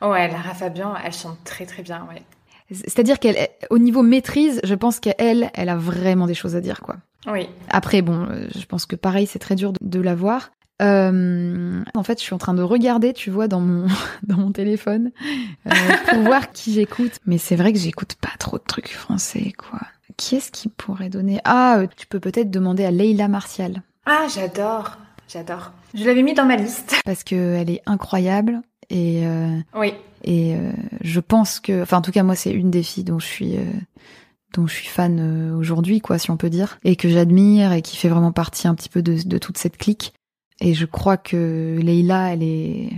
Ouais, 0.01 0.29
Lara 0.29 0.55
Fabian, 0.55 0.95
elle 1.05 1.13
chante 1.13 1.43
très 1.45 1.67
très 1.67 1.83
bien, 1.83 2.07
ouais. 2.09 2.23
C'est-à-dire 2.71 3.19
qu'elle, 3.19 3.49
au 3.71 3.79
niveau 3.79 4.03
maîtrise, 4.03 4.61
je 4.63 4.75
pense 4.75 5.01
qu'elle, 5.01 5.51
elle 5.55 5.69
a 5.69 5.77
vraiment 5.77 6.27
des 6.27 6.35
choses 6.35 6.55
à 6.55 6.61
dire, 6.61 6.81
quoi. 6.81 6.97
Oui, 7.27 7.49
Après, 7.69 8.01
bon, 8.03 8.27
euh, 8.31 8.47
je 8.55 8.65
pense 8.65 8.87
que 8.87 8.95
pareil, 8.95 9.27
c'est 9.27 9.39
très 9.39 9.55
dur 9.55 9.73
de, 9.73 9.79
de 9.81 10.01
la 10.01 10.15
voir. 10.15 10.51
Euh, 10.81 11.83
en 11.95 12.03
fait, 12.05 12.19
je 12.19 12.25
suis 12.25 12.35
en 12.35 12.39
train 12.39 12.55
de 12.55 12.63
regarder, 12.63 13.13
tu 13.13 13.31
vois, 13.31 13.49
dans 13.49 13.61
mon 13.61 13.89
dans 14.23 14.37
mon 14.37 14.53
téléphone 14.53 15.11
euh, 15.67 15.71
pour 16.09 16.19
voir 16.23 16.53
qui 16.53 16.73
j'écoute. 16.73 17.19
Mais 17.27 17.39
c'est 17.39 17.57
vrai 17.57 17.73
que 17.73 17.79
j'écoute 17.79 18.15
pas 18.21 18.37
trop 18.39 18.59
de 18.59 18.65
trucs 18.65 18.93
français, 18.93 19.53
quoi. 19.57 19.81
Qui 20.17 20.37
est-ce 20.37 20.51
qui 20.51 20.69
pourrait 20.69 21.11
donner? 21.11 21.41
Ah, 21.45 21.79
euh, 21.79 21.87
tu 21.97 22.07
peux 22.07 22.21
peut-être 22.21 22.51
demander 22.51 22.85
à 22.85 22.91
Leila 22.91 23.29
Martial 23.29 23.83
Ah, 24.07 24.27
j'adore, 24.35 24.97
j'adore. 25.29 25.73
Je 25.95 26.05
l'avais 26.05 26.23
mis 26.23 26.35
dans 26.35 26.45
ma 26.47 26.57
liste. 26.57 26.97
parce 27.05 27.25
que 27.25 27.55
elle 27.55 27.71
est 27.71 27.83
incroyable 27.87 28.63
et 28.91 29.27
euh, 29.27 29.57
Oui, 29.75 29.93
et 30.25 30.55
euh, 30.55 30.73
je 31.03 31.21
pense 31.21 31.61
que, 31.61 31.83
enfin, 31.83 31.99
en 31.99 32.03
tout 32.03 32.11
cas, 32.13 32.23
moi, 32.23 32.35
c'est 32.35 32.51
une 32.53 32.71
des 32.71 32.83
filles 32.83 33.05
dont 33.05 33.19
je 33.19 33.27
suis 33.27 33.57
euh, 33.57 33.65
dont 34.55 34.67
je 34.67 34.75
suis 34.75 34.89
fan 34.89 35.53
aujourd'hui, 35.59 36.01
quoi, 36.01 36.19
si 36.19 36.31
on 36.31 36.39
peut 36.39 36.49
dire, 36.49 36.79
et 36.83 36.97
que 36.97 37.09
j'admire 37.11 37.73
et 37.73 37.83
qui 37.83 37.99
fait 37.99 38.09
vraiment 38.09 38.33
partie 38.33 38.67
un 38.67 38.75
petit 38.75 38.89
peu 38.89 39.03
de, 39.03 39.19
de 39.29 39.39
toute 39.39 39.59
cette 39.59 39.77
clique. 39.77 40.15
Et 40.61 40.75
je 40.75 40.87
crois 40.87 41.17
que 41.17 41.79
Leïla, 41.81 42.33
elle 42.33 42.43
est. 42.43 42.91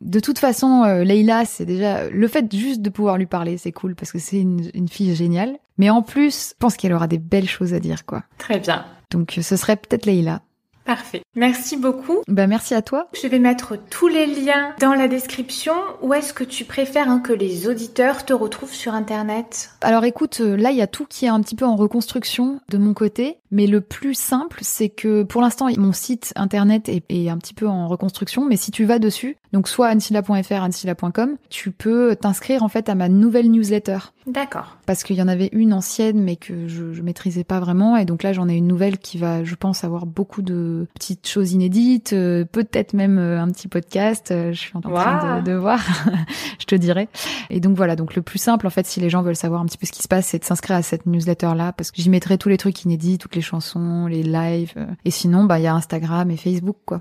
De 0.00 0.20
toute 0.20 0.38
façon, 0.38 0.82
euh, 0.84 1.04
Leïla, 1.04 1.44
c'est 1.44 1.64
déjà 1.64 2.08
le 2.10 2.28
fait 2.28 2.52
juste 2.54 2.82
de 2.82 2.90
pouvoir 2.90 3.18
lui 3.18 3.26
parler, 3.26 3.56
c'est 3.56 3.72
cool 3.72 3.94
parce 3.94 4.12
que 4.12 4.18
c'est 4.18 4.40
une, 4.40 4.70
une 4.74 4.88
fille 4.88 5.14
géniale. 5.14 5.56
Mais 5.78 5.90
en 5.90 6.02
plus, 6.02 6.50
je 6.50 6.54
pense 6.58 6.76
qu'elle 6.76 6.92
aura 6.92 7.06
des 7.08 7.18
belles 7.18 7.48
choses 7.48 7.74
à 7.74 7.80
dire, 7.80 8.04
quoi. 8.04 8.24
très 8.38 8.60
bien. 8.60 8.84
Donc, 9.10 9.38
euh, 9.38 9.42
ce 9.42 9.56
serait 9.56 9.76
peut-être 9.76 10.06
Leïla. 10.06 10.42
Parfait. 10.84 11.22
Merci 11.34 11.78
beaucoup. 11.78 12.18
Bah, 12.28 12.46
merci 12.46 12.74
à 12.74 12.82
toi. 12.82 13.08
Je 13.20 13.26
vais 13.26 13.38
mettre 13.38 13.78
tous 13.88 14.08
les 14.08 14.26
liens 14.26 14.74
dans 14.80 14.92
la 14.92 15.08
description. 15.08 15.72
Où 16.02 16.12
est-ce 16.12 16.34
que 16.34 16.44
tu 16.44 16.66
préfères 16.66 17.08
hein, 17.08 17.20
que 17.20 17.32
les 17.32 17.66
auditeurs 17.66 18.26
te 18.26 18.34
retrouvent 18.34 18.74
sur 18.74 18.92
Internet? 18.92 19.70
Alors 19.80 20.04
écoute, 20.04 20.40
euh, 20.40 20.56
là 20.56 20.72
il 20.72 20.76
y 20.76 20.82
a 20.82 20.86
tout 20.86 21.06
qui 21.08 21.24
est 21.24 21.28
un 21.30 21.40
petit 21.40 21.54
peu 21.56 21.64
en 21.64 21.76
reconstruction 21.76 22.60
de 22.68 22.76
mon 22.76 22.92
côté, 22.92 23.38
Mais 23.54 23.68
le 23.68 23.80
plus 23.80 24.14
simple, 24.14 24.58
c'est 24.62 24.88
que 24.88 25.22
pour 25.22 25.40
l'instant, 25.40 25.68
mon 25.78 25.92
site 25.92 26.32
internet 26.34 26.88
est, 26.88 27.04
est, 27.08 27.28
un 27.28 27.38
petit 27.38 27.54
peu 27.54 27.68
en 27.68 27.86
reconstruction, 27.86 28.44
mais 28.44 28.56
si 28.56 28.72
tu 28.72 28.84
vas 28.84 28.98
dessus, 28.98 29.36
donc 29.52 29.68
soit 29.68 29.90
ansila.fr, 29.90 30.52
ansila.com, 30.52 31.36
tu 31.50 31.70
peux 31.70 32.16
t'inscrire 32.16 32.64
en 32.64 32.68
fait 32.68 32.88
à 32.88 32.96
ma 32.96 33.08
nouvelle 33.08 33.48
newsletter. 33.52 33.98
D'accord. 34.26 34.78
Parce 34.86 35.04
qu'il 35.04 35.14
y 35.14 35.22
en 35.22 35.28
avait 35.28 35.50
une 35.52 35.72
ancienne, 35.72 36.20
mais 36.20 36.34
que 36.34 36.66
je, 36.66 36.92
je 36.92 37.02
maîtrisais 37.02 37.44
pas 37.44 37.60
vraiment, 37.60 37.96
et 37.96 38.04
donc 38.04 38.24
là 38.24 38.32
j'en 38.32 38.48
ai 38.48 38.54
une 38.56 38.66
nouvelle 38.66 38.98
qui 38.98 39.18
va, 39.18 39.44
je 39.44 39.54
pense, 39.54 39.84
avoir 39.84 40.06
beaucoup 40.06 40.42
de 40.42 40.88
petites 40.94 41.28
choses 41.28 41.52
inédites, 41.52 42.12
euh, 42.12 42.44
peut-être 42.44 42.92
même 42.92 43.18
euh, 43.18 43.40
un 43.40 43.48
petit 43.50 43.68
podcast. 43.68 44.32
euh, 44.32 44.52
je 44.52 44.58
suis 44.58 44.72
en 44.74 44.80
train 44.80 45.42
de, 45.42 45.44
de 45.44 45.52
voir, 45.52 45.80
je 46.58 46.64
te 46.64 46.74
dirai. 46.74 47.08
Et 47.50 47.60
donc 47.60 47.76
voilà, 47.76 47.94
donc 47.94 48.16
le 48.16 48.22
plus 48.22 48.40
simple 48.40 48.66
en 48.66 48.70
fait, 48.70 48.86
si 48.86 48.98
les 48.98 49.10
gens 49.10 49.22
veulent 49.22 49.36
savoir 49.36 49.60
un 49.60 49.66
petit 49.66 49.78
peu 49.78 49.86
ce 49.86 49.92
qui 49.92 50.02
se 50.02 50.08
passe, 50.08 50.26
c'est 50.26 50.40
de 50.40 50.44
s'inscrire 50.44 50.76
à 50.76 50.82
cette 50.82 51.06
newsletter 51.06 51.52
là, 51.54 51.72
parce 51.72 51.92
que 51.92 52.02
j'y 52.02 52.10
mettrai 52.10 52.36
tous 52.36 52.48
les 52.48 52.56
trucs 52.56 52.82
inédits, 52.82 53.18
toutes 53.18 53.36
les 53.36 53.42
chansons, 53.44 54.06
les 54.06 54.24
lives, 54.24 54.72
euh, 54.76 54.86
et 55.04 55.12
sinon 55.12 55.44
bah 55.44 55.60
il 55.60 55.62
y 55.62 55.66
a 55.68 55.74
Instagram 55.74 56.30
et 56.32 56.36
Facebook 56.36 56.78
quoi. 56.84 57.00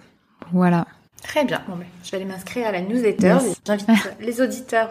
Voilà. 0.51 0.85
Très 1.23 1.45
bien. 1.45 1.61
Bon, 1.69 1.77
ben, 1.77 1.85
je 2.03 2.11
vais 2.11 2.17
aller 2.17 2.25
m'inscrire 2.25 2.67
à 2.67 2.71
la 2.73 2.81
newsletter. 2.81 3.37
J'invite 3.65 3.87
les 4.19 4.41
auditeurs 4.41 4.89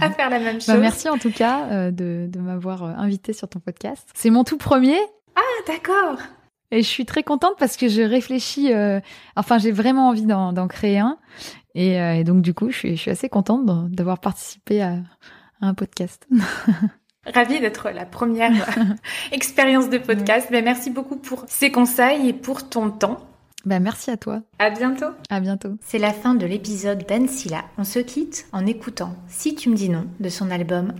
à 0.00 0.08
faire 0.10 0.30
la 0.30 0.38
même 0.38 0.60
chose. 0.60 0.68
Bah, 0.68 0.76
merci 0.78 1.08
en 1.08 1.18
tout 1.18 1.32
cas 1.32 1.66
euh, 1.70 1.90
de, 1.90 2.28
de 2.30 2.38
m'avoir 2.38 2.84
euh, 2.84 2.92
invité 2.96 3.32
sur 3.32 3.48
ton 3.48 3.58
podcast. 3.58 4.08
C'est 4.14 4.30
mon 4.30 4.44
tout 4.44 4.56
premier. 4.56 4.96
Ah, 5.34 5.40
d'accord. 5.66 6.16
Et 6.70 6.82
je 6.82 6.88
suis 6.88 7.04
très 7.04 7.22
contente 7.22 7.54
parce 7.58 7.76
que 7.76 7.88
je 7.88 8.02
réfléchis, 8.02 8.72
euh, 8.72 9.00
enfin 9.36 9.58
j'ai 9.58 9.72
vraiment 9.72 10.08
envie 10.08 10.24
d'en 10.26 10.68
créer 10.68 10.98
un. 10.98 11.18
Et, 11.74 12.00
euh, 12.00 12.14
et 12.14 12.24
donc 12.24 12.42
du 12.42 12.54
coup, 12.54 12.70
je 12.70 12.76
suis, 12.76 12.96
je 12.96 13.00
suis 13.02 13.10
assez 13.10 13.28
contente 13.28 13.64
d'avoir 13.90 14.18
participé 14.18 14.80
à, 14.82 14.94
à 15.60 15.66
un 15.66 15.74
podcast. 15.74 16.26
Ravie 17.32 17.60
d'être 17.60 17.90
la 17.90 18.04
première 18.04 18.52
expérience 19.32 19.88
de 19.88 19.98
podcast. 19.98 20.48
Ben, 20.50 20.64
merci 20.64 20.90
beaucoup 20.90 21.16
pour 21.16 21.44
ces 21.48 21.70
conseils 21.70 22.28
et 22.28 22.32
pour 22.32 22.68
ton 22.68 22.90
temps. 22.90 23.18
Bah 23.64 23.80
merci 23.80 24.10
à 24.10 24.18
toi. 24.18 24.42
À 24.58 24.68
bientôt. 24.68 25.06
À 25.30 25.40
bientôt. 25.40 25.70
C'est 25.80 25.98
la 25.98 26.12
fin 26.12 26.34
de 26.34 26.44
l'épisode 26.44 27.06
d'Ansila. 27.08 27.64
On 27.78 27.84
se 27.84 27.98
quitte 27.98 28.46
en 28.52 28.66
écoutant 28.66 29.14
Si 29.26 29.54
tu 29.54 29.70
me 29.70 29.74
dis 29.74 29.88
non 29.88 30.04
de 30.20 30.28
son 30.28 30.50
album. 30.50 30.92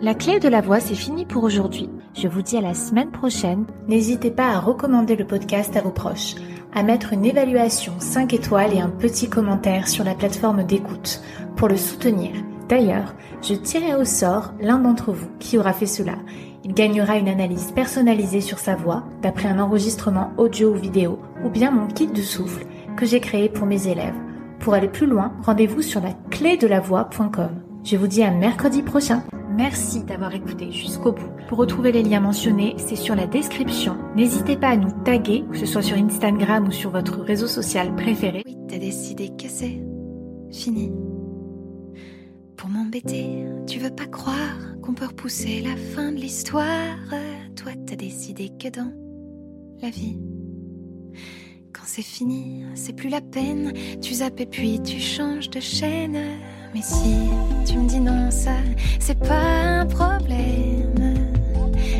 La 0.00 0.14
clé 0.14 0.38
de 0.38 0.48
la 0.48 0.60
voix, 0.60 0.80
c'est 0.80 0.94
fini 0.94 1.26
pour 1.26 1.42
aujourd'hui. 1.42 1.90
Je 2.14 2.28
vous 2.28 2.42
dis 2.42 2.56
à 2.56 2.60
la 2.62 2.74
semaine 2.74 3.10
prochaine. 3.10 3.66
N'hésitez 3.88 4.30
pas 4.30 4.48
à 4.50 4.60
recommander 4.60 5.16
le 5.16 5.26
podcast 5.26 5.76
à 5.76 5.82
vos 5.82 5.90
proches, 5.90 6.36
à 6.72 6.82
mettre 6.84 7.12
une 7.12 7.26
évaluation 7.26 7.92
5 7.98 8.32
étoiles 8.32 8.72
et 8.72 8.80
un 8.80 8.88
petit 8.88 9.28
commentaire 9.28 9.88
sur 9.88 10.04
la 10.04 10.14
plateforme 10.14 10.64
d'écoute 10.64 11.20
pour 11.56 11.68
le 11.68 11.76
soutenir. 11.76 12.30
D'ailleurs, 12.70 13.16
je 13.42 13.54
tirerai 13.54 13.96
au 13.96 14.04
sort 14.04 14.54
l'un 14.60 14.78
d'entre 14.78 15.10
vous 15.10 15.28
qui 15.40 15.58
aura 15.58 15.72
fait 15.72 15.86
cela. 15.86 16.14
Il 16.62 16.72
gagnera 16.72 17.16
une 17.16 17.28
analyse 17.28 17.72
personnalisée 17.72 18.40
sur 18.40 18.60
sa 18.60 18.76
voix 18.76 19.02
d'après 19.22 19.48
un 19.48 19.58
enregistrement 19.58 20.30
audio 20.38 20.70
ou 20.70 20.76
vidéo 20.76 21.18
ou 21.44 21.50
bien 21.50 21.72
mon 21.72 21.88
kit 21.88 22.06
de 22.06 22.22
souffle 22.22 22.64
que 22.96 23.04
j'ai 23.04 23.18
créé 23.18 23.48
pour 23.48 23.66
mes 23.66 23.88
élèves. 23.88 24.14
Pour 24.60 24.74
aller 24.74 24.86
plus 24.86 25.06
loin, 25.06 25.32
rendez-vous 25.42 25.82
sur 25.82 26.00
la 26.00 26.12
clé 26.30 26.56
de 26.56 26.68
la 26.68 26.78
voix.com. 26.78 27.60
Je 27.82 27.96
vous 27.96 28.06
dis 28.06 28.22
à 28.22 28.30
mercredi 28.30 28.82
prochain. 28.82 29.24
Merci 29.56 30.04
d'avoir 30.04 30.32
écouté 30.32 30.70
jusqu'au 30.70 31.10
bout. 31.10 31.30
Pour 31.48 31.58
retrouver 31.58 31.90
les 31.90 32.04
liens 32.04 32.20
mentionnés, 32.20 32.76
c'est 32.78 32.94
sur 32.94 33.16
la 33.16 33.26
description. 33.26 33.96
N'hésitez 34.14 34.56
pas 34.56 34.68
à 34.68 34.76
nous 34.76 34.92
taguer, 35.04 35.44
que 35.50 35.58
ce 35.58 35.66
soit 35.66 35.82
sur 35.82 35.96
Instagram 35.96 36.68
ou 36.68 36.70
sur 36.70 36.90
votre 36.90 37.20
réseau 37.20 37.48
social 37.48 37.96
préféré. 37.96 38.44
Oui, 38.46 38.56
t'as 38.68 38.78
décidé 38.78 39.30
que 39.30 39.48
c'est 39.48 39.80
fini. 40.52 40.92
M'embêter, 42.70 43.44
tu 43.66 43.80
veux 43.80 43.90
pas 43.90 44.06
croire 44.06 44.56
qu'on 44.80 44.94
peut 44.94 45.06
repousser 45.06 45.60
la 45.60 45.74
fin 45.76 46.12
de 46.12 46.18
l'histoire? 46.18 46.96
Toi, 47.56 47.72
t'as 47.84 47.96
décidé 47.96 48.48
que 48.60 48.68
dans 48.68 48.92
la 49.82 49.90
vie, 49.90 50.20
quand 51.72 51.82
c'est 51.84 52.02
fini, 52.02 52.64
c'est 52.76 52.92
plus 52.92 53.08
la 53.08 53.20
peine. 53.20 53.72
Tu 54.00 54.14
zappes 54.14 54.40
et 54.40 54.46
puis 54.46 54.80
tu 54.82 55.00
changes 55.00 55.50
de 55.50 55.58
chaîne. 55.58 56.16
Mais 56.72 56.82
si 56.82 57.16
tu 57.66 57.76
me 57.76 57.88
dis 57.88 57.98
non, 57.98 58.30
ça, 58.30 58.54
c'est 59.00 59.18
pas 59.18 59.80
un 59.80 59.86
problème. 59.86 61.14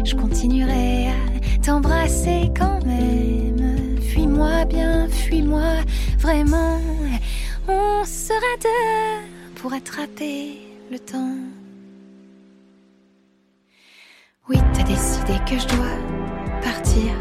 Je 0.05 0.15
continuerai 0.15 1.09
à 1.09 1.61
t'embrasser 1.65 2.49
quand 2.57 2.85
même. 2.87 3.99
Fuis-moi 4.03 4.67
bien, 4.67 5.09
fuis-moi 5.09 5.83
vraiment. 6.21 6.81
On 7.67 8.05
sera 8.05 8.57
deux 8.63 9.30
pour 9.61 9.75
attraper 9.75 10.59
le 10.91 10.99
temps. 10.99 11.37
Oui, 14.49 14.57
t'as 14.73 14.85
décidé 14.85 15.35
que 15.47 15.59
je 15.59 15.67
dois 15.69 15.97
partir. 16.63 17.13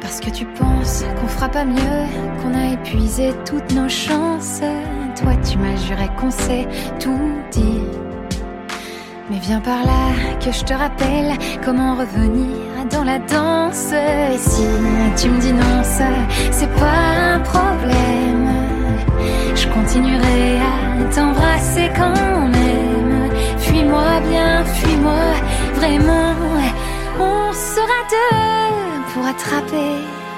Parce 0.00 0.18
que 0.18 0.30
tu 0.30 0.44
penses 0.46 1.04
qu'on 1.20 1.28
fera 1.28 1.48
pas 1.48 1.64
mieux, 1.64 2.02
qu'on 2.42 2.54
a 2.54 2.72
épuisé 2.72 3.32
toutes 3.44 3.72
nos 3.72 3.88
chances. 3.88 4.62
Toi, 5.20 5.32
tu 5.48 5.58
m'as 5.58 5.76
juré 5.76 6.08
qu'on 6.18 6.30
sait 6.30 6.66
tout 6.98 7.30
dit. 7.52 7.82
Mais 9.30 9.38
viens 9.38 9.60
par 9.60 9.84
là, 9.84 10.38
que 10.44 10.50
je 10.50 10.64
te 10.64 10.74
rappelle 10.74 11.36
comment 11.64 11.94
revenir 11.94 12.84
dans 12.90 13.04
la 13.04 13.20
danse. 13.20 13.92
Et 13.92 14.38
si 14.38 14.66
tu 15.16 15.28
me 15.30 15.40
dis 15.40 15.52
non, 15.52 15.84
ça, 15.84 16.08
c'est 16.50 16.72
pas 16.74 17.34
un 17.34 17.40
problème. 17.40 18.35
Je 19.54 19.66
continuerai 19.68 20.58
à 20.58 21.14
t'embrasser 21.14 21.90
quand 21.96 22.48
même. 22.48 23.30
Fuis-moi 23.58 24.20
bien, 24.30 24.64
fuis-moi 24.64 25.24
vraiment. 25.74 26.34
On 27.18 27.52
sera 27.52 27.98
deux 28.10 29.12
pour 29.12 29.26
attraper 29.26 29.92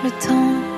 le 0.05 0.11
temps. 0.27 0.78